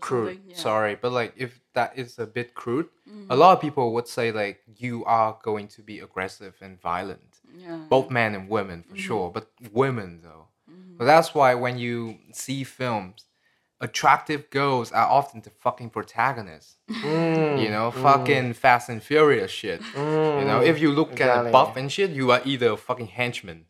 [0.00, 0.56] crude, yeah.
[0.56, 2.88] sorry, but like if that is a bit crude,
[3.30, 7.40] a lot of people would say like you are going to be aggressive and violent,
[7.58, 8.98] yeah both men and women for Mhm.
[9.06, 10.48] sure, but women though.
[11.00, 13.24] But that's why when you see films,
[13.80, 16.76] attractive girls are often the fucking protagonists.
[16.90, 17.62] Mm.
[17.62, 18.02] You know, Mm.
[18.02, 19.80] fucking Fast and Furious shit.
[19.96, 21.46] You know, if you look Exactly.
[21.46, 23.64] at buff and shit, you are either a fucking henchman.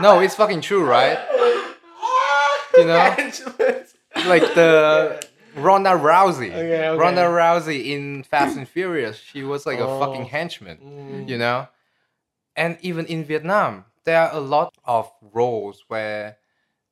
[0.00, 1.18] no, it's fucking true, right?
[2.76, 3.14] You know,
[4.26, 5.24] like the
[5.56, 6.50] Ronda Rousey.
[6.50, 6.98] Okay, okay.
[6.98, 10.28] Ronda Rousey in Fast and Furious, she was like a fucking Oh.
[10.28, 10.78] henchman.
[10.78, 11.28] Mm.
[11.28, 11.68] You know,
[12.56, 16.36] and even in Vietnam, there are a lot of roles where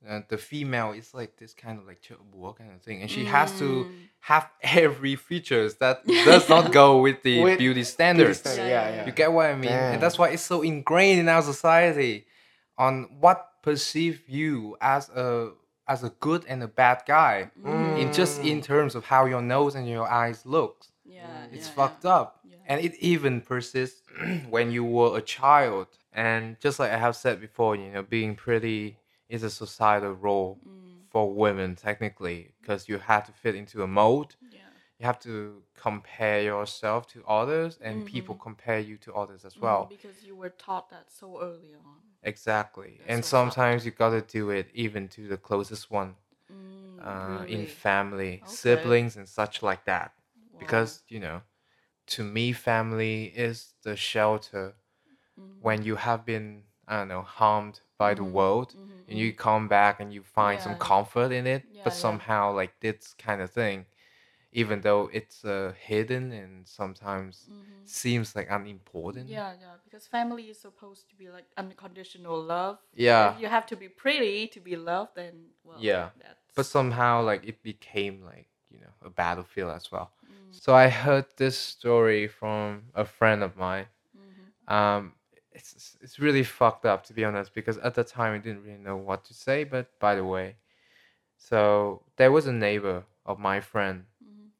[0.08, 3.10] uh, the female is like this kind of like chợ búa kind of thing, and
[3.10, 3.90] she has to Mm.
[4.20, 4.46] have
[4.84, 5.96] every features that
[6.30, 8.40] does not go with the With beauty standards.
[8.40, 9.06] standard, Yeah, yeah, yeah, yeah.
[9.06, 9.70] You get what I mean?
[9.72, 9.92] Damn.
[9.94, 12.26] And that's why it's so ingrained in our society
[12.76, 15.52] on what perceive you as a
[15.86, 17.96] as a good and a bad guy Mm.
[18.00, 20.74] in just in terms of how your nose and your eyes look.
[21.04, 22.28] yeah It's yeah, fucked up.
[22.50, 22.56] yeah.
[22.68, 24.02] And it even persists
[24.54, 25.86] when you were a child.
[26.14, 28.96] And just like I have said before, you know, being pretty
[29.28, 33.86] is a societal role Mm, for women technically because you have to fit into a
[33.86, 34.36] mold.
[34.50, 34.60] yeah
[34.98, 39.84] You have to compare yourself to others and people compare you to others as well.
[39.86, 42.94] Mm, because you were taught that so early on Exactly.
[42.98, 46.14] That's and so sometimes you gotta do it even to the closest one
[46.50, 48.54] Mm, uh, in family, Okay.
[48.54, 50.12] siblings, and such like that.
[50.52, 50.58] Wow.
[50.60, 51.42] Because, you know,
[52.08, 54.74] to me, family is the shelter
[55.38, 55.60] Mhm.
[55.60, 58.32] when you have been, I don't know, harmed by the Mhm.
[58.32, 61.62] world Mhm, and you come back and you find some comfort in it.
[61.70, 61.98] Yeah, but yeah.
[61.98, 63.86] somehow, like this kind of thing,
[64.52, 67.86] even though it's uh, hidden and sometimes mhm.
[67.86, 69.28] seems like unimportant.
[69.28, 72.78] Yeah, yeah, because family is supposed to be like unconditional love.
[72.94, 73.34] Yeah.
[73.34, 76.10] If you have to be pretty to be loved, then well, Yeah.
[76.20, 80.12] That's, But somehow, like, it became like, you know, a battlefield as well.
[80.24, 83.86] Mm, So I heard this story from a friend of mine.
[84.16, 84.72] mhm.
[84.72, 85.12] Um,
[85.54, 88.78] it's it's really fucked up to be honest because at the time I didn't really
[88.78, 89.64] know what to say.
[89.64, 90.56] But by the way,
[91.36, 94.50] so there was a neighbor of my friend, Mhm.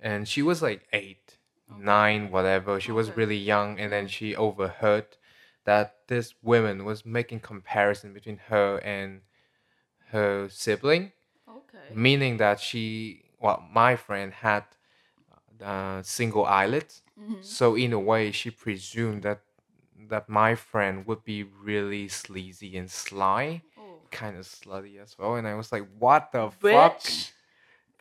[0.00, 1.38] and she was like eight,
[1.70, 1.80] Okay.
[1.82, 2.80] nine, whatever.
[2.80, 5.16] She was really young, and then she overheard
[5.64, 9.22] that this woman was making comparison between her and
[10.12, 11.12] her sibling,
[11.48, 11.88] Okay.
[11.90, 14.64] meaning that she, well, my friend had
[15.62, 17.02] uh, single eyelids.
[17.18, 17.42] Mhm.
[17.44, 19.43] So in a way, she presumed that
[20.08, 24.00] that my friend would be really sleazy and sly, Oh.
[24.10, 25.34] kind of slutty as well.
[25.36, 27.02] And I was like, what the fuck?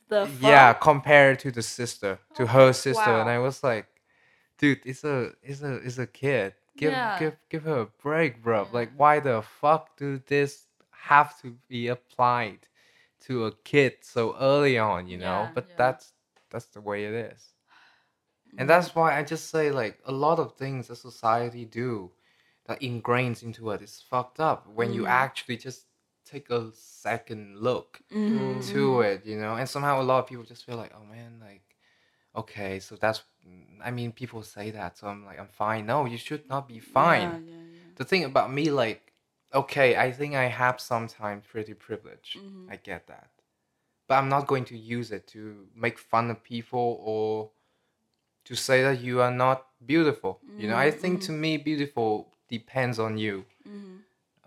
[0.09, 0.41] The fuck?
[0.41, 3.29] Yeah, compared to the sister, to Oh, her sister, and.
[3.29, 3.87] I was like,
[4.57, 6.53] dude, it's a it's a it's a kid.
[6.75, 7.19] Give Yeah.
[7.19, 8.67] give give her a break, bro.
[8.71, 12.67] Like, why the fuck do this have to be applied
[13.21, 15.07] to a kid so early on?
[15.07, 15.75] You know, Yeah, but yeah.
[15.77, 16.13] that's
[16.49, 17.52] that's the way it is.
[18.57, 18.69] And Mhm.
[18.69, 22.11] that's why I just say like a lot of things that society do
[22.65, 25.07] that ingrains into it is fucked up when you Mm.
[25.07, 25.87] actually just
[26.25, 29.55] take a second look Mhm, to it, you know.
[29.55, 31.63] And somehow a lot of people just feel like, oh man, like,
[32.35, 33.23] okay, so that's.
[33.83, 35.85] I mean, people say that, so I'm like, I'm fine.
[35.85, 37.31] No, you should not be fine.
[37.31, 37.91] Yeah, yeah, yeah.
[37.95, 39.13] The thing about me, like,
[39.53, 42.39] okay, I think I have sometimes pretty privilege.
[42.39, 42.67] Mhm.
[42.69, 43.31] I get that,
[44.07, 47.51] but I'm not going to use it to make fun of people or
[48.45, 50.39] to say that you are not beautiful.
[50.57, 51.25] You know, I think Mm-hmm.
[51.27, 53.45] to me, beautiful depends on you.
[53.67, 53.95] Mm-hmm.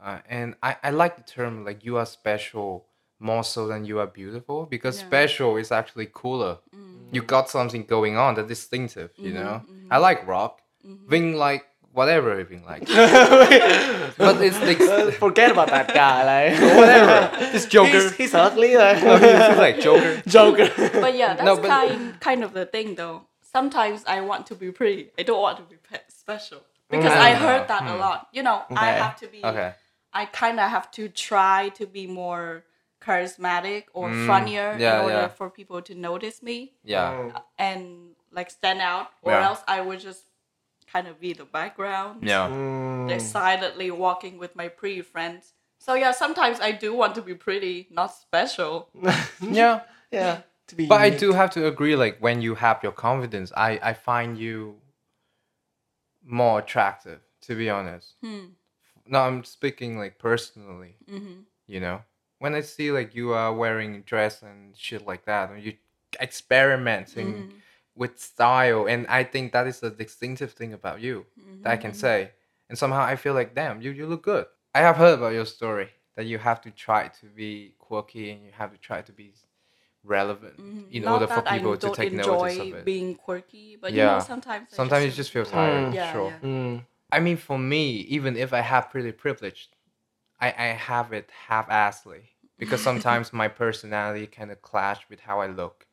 [0.02, 2.84] Uh, and I, I like the term like you are special
[3.18, 5.06] more so than you are beautiful because Yeah.
[5.06, 6.58] Special is actually cooler.
[7.12, 9.62] You got something going on that's distinctive, you Mm-hmm, know?
[9.90, 10.60] I like rock.
[11.08, 12.92] being like whatever Ving likes.
[14.18, 16.24] but it's like Uh, forget about that guy.
[16.24, 17.30] Like whatever.
[17.52, 17.90] This Joker.
[17.90, 18.76] He's, he's ugly.
[18.76, 18.98] Like.
[18.98, 20.22] he's like Joker.
[20.28, 20.68] Joker.
[21.00, 23.25] But yeah, that's No, but- kind kind of the thing though.
[23.60, 25.02] Sometimes I want to be pretty.
[25.18, 25.76] I don't want to be
[26.08, 28.28] special because I heard that a lot.
[28.36, 28.98] You know, I Mm.
[29.04, 29.40] Have to be.
[29.50, 29.70] Okay.
[30.20, 32.46] I kind of have to try to be more
[33.06, 35.38] charismatic or Mm, funnier yeah, in order yeah.
[35.38, 37.32] for people to notice me Yeah.
[37.68, 39.46] and like stand out, or Yeah.
[39.48, 40.22] else I would just
[40.92, 42.14] kind of be the background.
[42.32, 42.48] Yeah.
[42.48, 43.08] Mm.
[43.12, 45.42] like silently walking with my pretty friends.
[45.86, 48.72] So yeah, sometimes I do want to be pretty, not special.
[49.60, 49.80] Yeah.
[50.18, 50.36] yeah.
[50.68, 53.78] To be But I do have to agree, like when you have your confidence, I,
[53.82, 54.76] I find you
[56.24, 58.14] more attractive, to be honest.
[58.22, 58.46] Hmm.
[59.06, 60.96] No, I'm speaking like personally.
[61.10, 61.40] Mm-hmm.
[61.68, 62.02] You know,
[62.38, 65.74] when I see like you are wearing dress and shit like that, and you
[66.20, 67.56] experimenting Mm-hmm.
[67.94, 71.26] with style, and I think that is a distinctive thing about you
[71.62, 71.98] that I can Mm-hmm.
[72.00, 72.30] say.
[72.68, 74.46] And somehow I feel like, damn, you you look good.
[74.74, 78.44] I have heard about your story that you have to try to be quirky and
[78.44, 79.32] you have to try to be
[80.06, 80.90] relevant mm-hmm.
[80.90, 82.84] in order for that people I to don't take enjoy notice of it.
[82.84, 84.68] being quirky, but you know sometimes.
[84.72, 85.92] I Sometimes you just feel tired.
[85.92, 85.94] Mm.
[85.94, 86.30] Yeah, sure.
[86.42, 86.48] yeah.
[86.48, 86.84] Mm.
[87.12, 89.70] I mean, for me, even if I have pretty privilege,
[90.40, 92.22] I, I have it half-assly
[92.58, 95.86] because sometimes my personality kind of clash with how I look.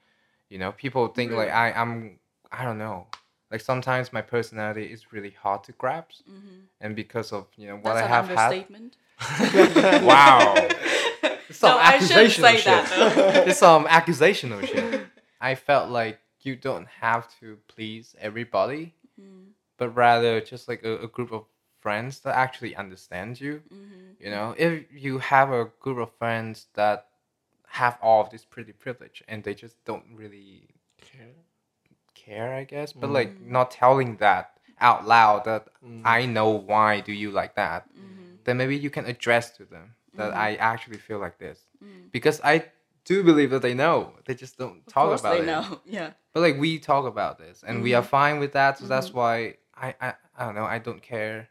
[0.49, 2.19] You know, people think like I I'm
[2.51, 3.07] I don't know.
[3.51, 6.65] Like sometimes my personality is really hard to grasp, mm-hmm.
[6.81, 10.03] and because of you know what That's I an have had.
[10.03, 10.55] Wow.
[11.53, 12.65] It's some No, I accusational say shit.
[12.65, 15.05] that, it's some accusational shit.
[15.41, 19.51] I felt like you don't have to please everybody, Mm-hmm.
[19.77, 21.43] but rather just like a, a group of
[21.79, 23.61] friends that actually understand you.
[23.71, 24.23] Mm-hmm.
[24.23, 27.05] You know, if you have a group of friends that
[27.67, 31.35] have all of this pretty privilege and they just don't really care,
[32.15, 33.47] care I guess, but like Mm.
[33.57, 34.45] not telling that
[34.79, 36.01] out loud that Mm.
[36.05, 38.35] I know why do you like that, Mm-hmm.
[38.45, 42.11] then maybe you can address to them that I actually feel like this Mm.
[42.11, 42.65] because I
[43.05, 44.13] do believe that they know.
[44.25, 45.45] They just don't Of talk course about they it.
[45.45, 45.81] know.
[45.85, 46.11] Yeah.
[46.33, 48.89] But like we talk about this and we are fine with that, so Mm-hmm.
[48.93, 50.65] that's why I, I I don't know.
[50.65, 51.49] I don't care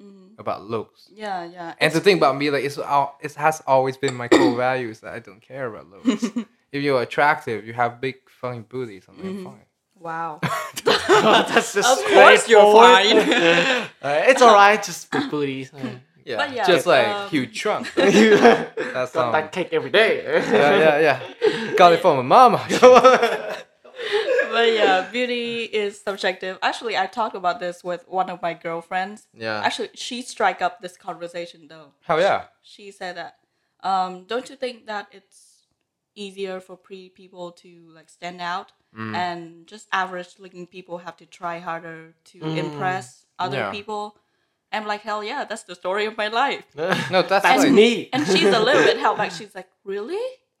[0.00, 0.40] Mm-hmm.
[0.40, 1.08] about looks.
[1.12, 1.74] Yeah, yeah.
[1.80, 4.98] And the thing about me, like, it's al- it has always been my core values
[5.00, 6.24] that I don't care about looks.
[6.72, 9.44] if you're attractive, you have big fucking booties, I'm Mm-hmm.
[9.46, 9.66] like, fine.
[10.00, 10.40] Wow.
[10.84, 13.18] That's just Of course you're fine.
[13.18, 13.86] Uh,
[14.30, 15.72] it's alright, just big booties.
[15.72, 15.78] Uh,
[16.24, 17.92] Yeah, But yeah, just like um, huge trunk.
[17.96, 20.22] you That's got um, that cake every day.
[20.24, 21.74] yeah, yeah, yeah.
[21.76, 22.66] Got it from my mama.
[24.50, 26.58] but yeah, beauty is subjective.
[26.62, 29.26] Actually, I talked about this with one of my girlfriends.
[29.36, 29.60] yeah.
[29.64, 31.92] Actually, she strike up this conversation though.
[32.02, 32.44] Hell yeah.
[32.62, 33.36] She said that,
[33.82, 35.66] um, don't you think that it's
[36.14, 39.12] easier for pretty people to like stand out, Mm.
[39.16, 43.70] and just average looking people have to try harder to impress other Yeah.
[43.72, 44.16] people?
[44.74, 46.64] I'm like, hell yeah, that's the story of my life.
[46.76, 48.08] No, that's, That's like, me.
[48.12, 49.30] And she's a little bit held back.
[49.32, 50.24] She's like, really?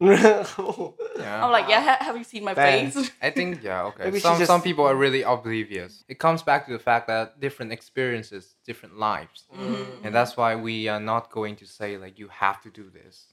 [1.20, 1.44] Yeah.
[1.44, 1.80] I'm like, yeah.
[1.82, 2.94] Ha- have you seen my Thanks.
[2.96, 3.10] face?
[3.22, 4.04] I think yeah, okay.
[4.04, 6.04] Maybe some just- some people are really oblivious.
[6.08, 10.04] It comes back to the fact that different experiences, different lives, Mm-hmm.
[10.04, 13.32] and that's why we are not going to say like you have to do this,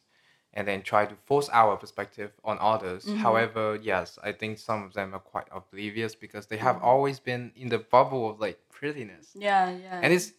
[0.53, 3.05] and then try to force our perspective on others.
[3.05, 3.17] Mm-hmm.
[3.25, 6.85] However, yes, I think some of them are quite oblivious because they have Mm-hmm.
[6.91, 9.99] always been in the bubble of like prettiness, yeah, yeah.
[10.03, 10.31] and it's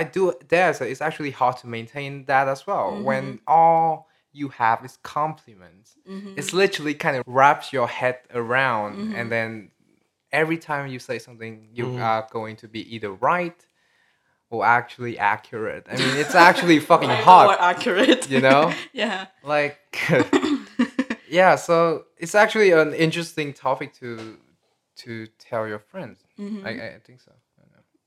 [0.00, 0.20] I do
[0.54, 3.04] dare say it's actually hard to maintain that as well Mm-hmm.
[3.08, 4.08] when all
[4.40, 6.34] you have is compliments Mm-hmm.
[6.38, 9.14] it's literally kind of wraps your head around Mm-hmm.
[9.18, 9.50] and then
[10.42, 13.60] every time you say something you are going to be either right
[14.50, 18.22] or actually accurate i mean it's actually fucking I know More hard accurate.
[18.34, 18.62] you know
[19.02, 19.26] yeah.
[19.42, 19.78] like
[21.28, 24.36] yeah so it's actually an interesting topic to
[24.96, 26.66] to tell your friends Mm-hmm.
[26.66, 27.43] I, I think so I don't know.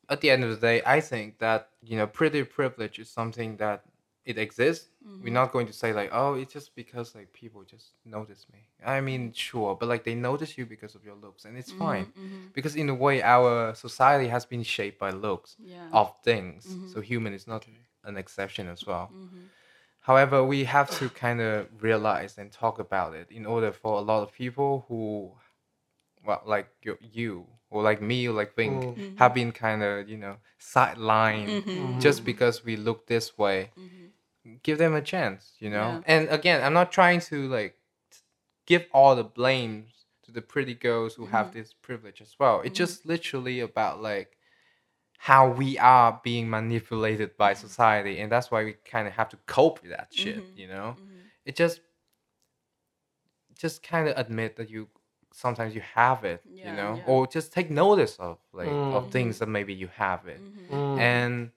[0.09, 3.57] At the end of the day i think that you know pretty privilege is something
[3.57, 3.83] that
[4.25, 5.23] it exists Mm-hmm.
[5.23, 8.67] we're not going to say like oh it's just because like people just notice me
[8.85, 12.05] i mean sure but like they notice you because of your looks and it's fine
[12.07, 12.47] Mm-hmm.
[12.53, 15.87] because in a way our society has been shaped by looks Yeah.
[15.93, 16.87] of things Mm-hmm.
[16.91, 17.65] so human is not
[18.03, 19.11] an exception as well
[20.01, 24.01] however we have to kind of realize and talk about it in order for a
[24.01, 25.31] lot of people who
[26.25, 29.01] well like you, you or like me or like Vink Mm-hmm.
[29.15, 33.71] have been kind of you know sidelined just because we look this way
[34.63, 36.09] give them a chance you know Mm-hmm.
[36.09, 36.15] Yeah.
[36.15, 37.75] and again i'm not trying to like
[38.65, 41.59] give all the blames to the pretty girls who have Mm-hmm.
[41.59, 42.59] this privilege as well.
[42.65, 44.37] It's just literally about like
[45.19, 47.67] how we are being manipulated by Mm-hmm.
[47.67, 50.43] society, and that's why we kind of have to cope with that shit.
[50.55, 50.97] You know,
[51.45, 51.79] it just
[53.57, 54.87] just kind of admit that you
[55.43, 56.41] sometimes you have it.
[56.67, 57.11] you know, yeah.
[57.11, 59.11] or just take notice of like of Mm.
[59.15, 60.73] things that maybe you have it Mm-hmm.
[60.75, 60.97] Mm.
[61.09, 61.51] and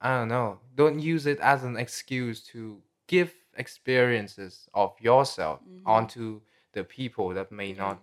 [0.00, 2.60] I don't know, don't use it as an excuse to
[3.14, 3.30] give
[3.64, 5.88] experiences of yourself Mm-hmm.
[5.96, 6.40] onto
[6.76, 7.96] the people that may not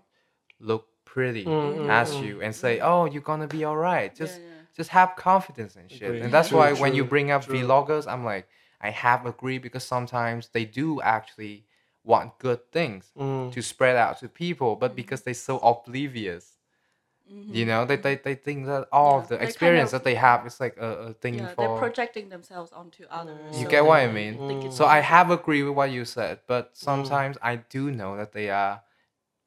[0.59, 4.45] look pretty Mm, as you and say, "Oh, you're gonna be all right." Just yeah.
[4.77, 6.09] just have confidence and shit.
[6.09, 6.21] Agree.
[6.21, 7.55] And that's True, why when you bring up true.
[7.55, 8.47] vloggers, I'm like,
[8.81, 11.65] I have agreed because sometimes they do actually
[12.03, 13.51] want good things Mm.
[13.51, 16.57] to spread out to people, but because they're so oblivious,
[17.51, 20.01] you know, they, they, they think that all Yeah, of the they kind experience of-
[20.01, 21.67] that they have is like a, a thing Yeah, for.
[21.67, 23.57] they're projecting themselves onto others.
[23.57, 24.37] You so get what I mean?
[24.47, 26.77] think it's So I have agreed with what you said, but Mm.
[26.77, 28.81] sometimes I do know that they are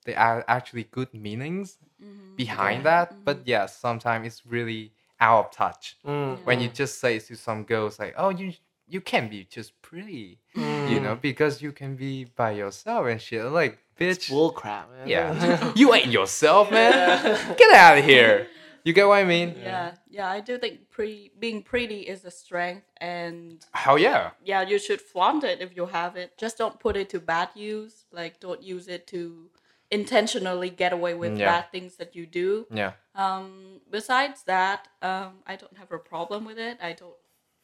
[0.04, 2.34] they are actually good meanings Mm-hmm.
[2.36, 3.24] behind that.
[3.24, 6.44] But yes, sometimes it's really out of touch Mm.
[6.44, 8.52] when you just say to some girls like, "Oh, you
[8.88, 10.81] you can be just pretty," Mm.
[10.94, 13.44] You know, because you can be by yourself and shit.
[13.44, 15.08] Like, bitch, Bull crap, man.
[15.08, 17.54] yeah, you ain't yourself, man.
[17.56, 18.48] Get out of here.
[18.84, 19.54] You get what I mean?
[19.62, 24.30] Yeah, yeah, I do think pre being pretty is a strength, and Hell yeah.
[24.44, 26.36] yeah, you should flaunt it if you have it.
[26.36, 28.06] Just don't put it to bad use.
[28.10, 29.50] Like, don't use it to
[29.92, 31.46] intentionally get away with Yeah.
[31.46, 32.66] bad things that you do.
[32.72, 32.92] Yeah.
[33.14, 36.78] Um, besides that, um, I don't have a problem with it.
[36.82, 37.14] I don't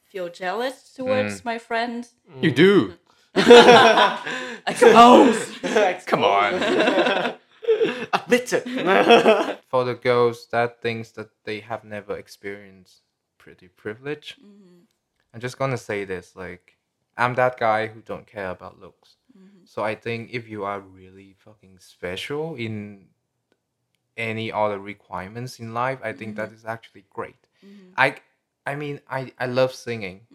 [0.04, 2.14] feel jealous towards my friends.
[2.40, 2.94] You do.
[3.38, 6.04] I suppose.
[6.06, 6.54] Come on.
[8.12, 9.58] Admit it.
[9.68, 13.02] for the girls that thinks that they have never experienced
[13.38, 14.36] pretty privilege.
[14.42, 14.80] Mm-hmm.
[15.32, 16.76] I'm just gonna say this like
[17.16, 19.16] i'm that guy who don't care about looks.
[19.36, 19.64] Mm-hmm.
[19.64, 23.06] So i think if you are really fucking special in
[24.16, 26.50] any other requirements in life i think mm-hmm.
[26.50, 27.36] that is actually great.
[27.96, 28.16] I
[28.66, 30.26] i mean i i love singing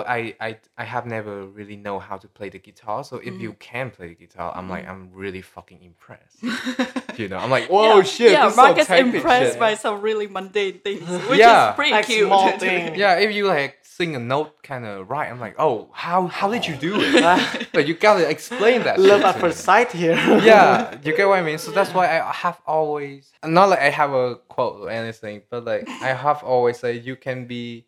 [0.00, 3.04] but I, I I have never really know how to play the guitar.
[3.04, 3.58] So if you mm-hmm.
[3.58, 4.92] can play the guitar, I'm like mm-hmm.
[4.92, 6.42] I'm really fucking impressed.
[7.18, 8.32] you know, I'm like, whoa yeah, shit.
[8.32, 11.70] Yeah, this is so Mark is impressed shit." by some really mundane things, which Yeah.
[11.70, 12.28] is pretty Like cute.
[12.28, 12.94] small thing.
[12.94, 16.50] Yeah, if you like sing a note kind of right, I'm like, oh, how how
[16.50, 17.68] did you do it?
[17.74, 18.98] but you gotta explain that.
[18.98, 20.16] Love shit at to first sight here.
[20.50, 21.58] Yeah, you get what I mean.
[21.58, 25.66] So that's why I have always not like I have a quote or anything, but
[25.66, 27.84] like I have always said you can be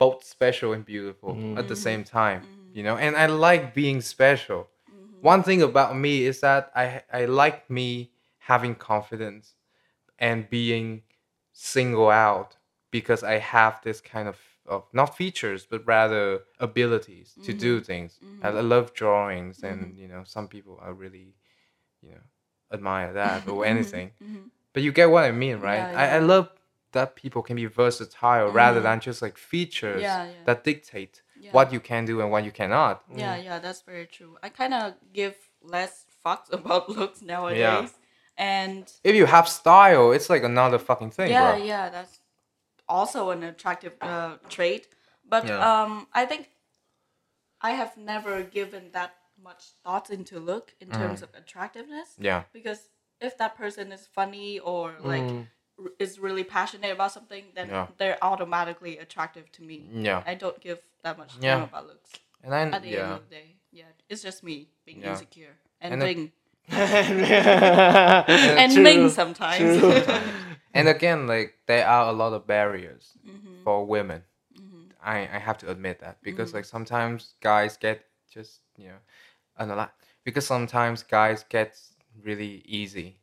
[0.00, 1.88] both special and beautiful at the mm-hmm.
[1.88, 2.40] same time.
[2.40, 2.76] Mm-hmm.
[2.76, 4.60] You know, and I like being special.
[4.90, 5.20] Mm-hmm.
[5.20, 9.54] One thing about me is that I I like me having confidence
[10.18, 11.02] and being
[11.52, 12.56] single out
[12.90, 18.18] because I have this kind of, of not features but rather abilities to do things.
[18.42, 21.34] I, I love drawings and you know some people are really
[22.02, 22.24] you know
[22.72, 24.12] admire that or anything.
[24.72, 25.84] But you get what I mean, right?
[25.92, 26.48] Yeah, I, I love
[26.92, 30.32] that people can be versatile rather than just like features Yeah, yeah.
[30.46, 31.52] that dictate Yeah.
[31.52, 33.02] what you can do and what you cannot.
[33.14, 34.36] Yeah, yeah, that's very true.
[34.42, 37.92] I kind of give less fucks about looks nowadays.
[38.36, 41.64] And If you have style, it's like another fucking thing, yeah, bro.
[41.64, 42.20] yeah, that's
[42.88, 44.88] also an attractive uh, trait.
[45.28, 45.58] But Yeah.
[45.82, 46.48] um, I think
[47.60, 52.10] I have never given that much thought into look in terms of attractiveness.
[52.18, 52.24] Mm.
[52.24, 52.42] Yeah.
[52.52, 52.88] Because
[53.20, 55.46] if that person is funny or like r-
[55.98, 57.86] is really passionate about something, then Yeah.
[57.98, 59.88] they're automatically attractive to me.
[59.92, 60.22] Yeah.
[60.26, 61.64] I don't give that much time Yeah.
[61.64, 62.10] about looks.
[62.42, 65.10] And then At the end of the day, yeah, it's just me being Yeah.
[65.12, 66.32] insecure and, And the-
[66.70, 69.82] and and Ming sometimes.
[70.74, 73.62] and again, like there are a lot of barriers Mm-hmm.
[73.64, 74.22] for women.
[75.02, 79.00] I I have to admit that because like sometimes guys get just you know,
[79.56, 79.88] I don't know,
[80.24, 81.80] because sometimes guys get
[82.22, 83.19] really easy they just do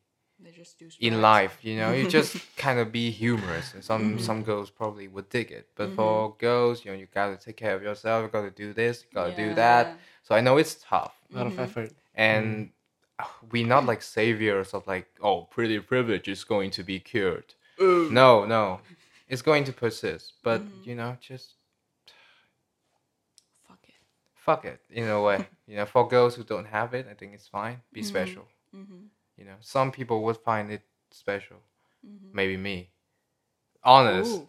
[1.00, 1.58] in life.
[1.62, 4.20] You know, you just kind of be humorous, and some mm-hmm.
[4.20, 5.68] some girls probably would dig it.
[5.76, 6.40] But for mm-hmm.
[6.40, 8.24] girls, you know, you gotta take care of yourself.
[8.24, 9.04] You gotta do this.
[9.04, 9.98] You gotta do that.
[10.24, 11.62] So I know it's tough, A lot of mm-hmm.
[11.62, 11.92] effort.
[12.16, 12.70] and
[13.20, 17.54] uh, we're not like saviors of like, oh, pretty privilege is going to be cured.
[17.80, 18.82] No, no,
[19.30, 20.34] it's going to persist.
[20.44, 21.54] But you know, just
[23.68, 23.96] Fuck it.
[24.36, 25.48] fuck it in a way.
[25.68, 27.82] you know, for girls who don't have it, I think it's fine.
[27.94, 28.08] Be Mm-hmm.
[28.10, 28.46] special.
[29.38, 30.82] You know, some people would find it
[31.12, 31.58] special.
[32.06, 32.28] Mm-hmm.
[32.34, 32.90] Maybe me.
[33.84, 34.36] Honest.
[34.42, 34.44] Oof.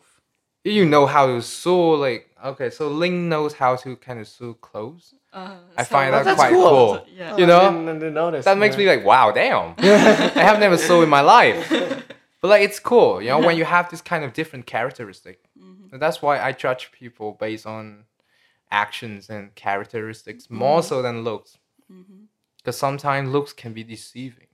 [0.64, 4.54] You know how to sew like okay, so Linh knows how to kind of sew
[4.54, 5.14] clothes.
[5.32, 6.68] Uh, I so- find that quite cool.
[6.68, 7.06] cool.
[7.14, 7.36] Yeah.
[7.36, 8.44] You I know, didn't, I didn't notice.
[8.44, 9.74] that makes me like, wow, damn.
[9.78, 11.72] I have never sewn in my life.
[12.40, 15.40] But like it's cool, you know, when you have this kind of different characteristic.
[15.90, 18.04] And that's why I judge people based on
[18.70, 21.58] actions and characteristics more so than looks.
[22.58, 24.47] Because sometimes looks can be deceiving.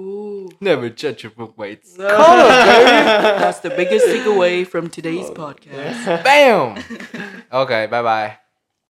[0.00, 5.34] Ooh, Never judge a book by its cover, that's the biggest takeaway from today's oh,
[5.34, 6.24] podcast.
[6.24, 6.82] Bam!
[7.50, 8.38] Okay, bye bye.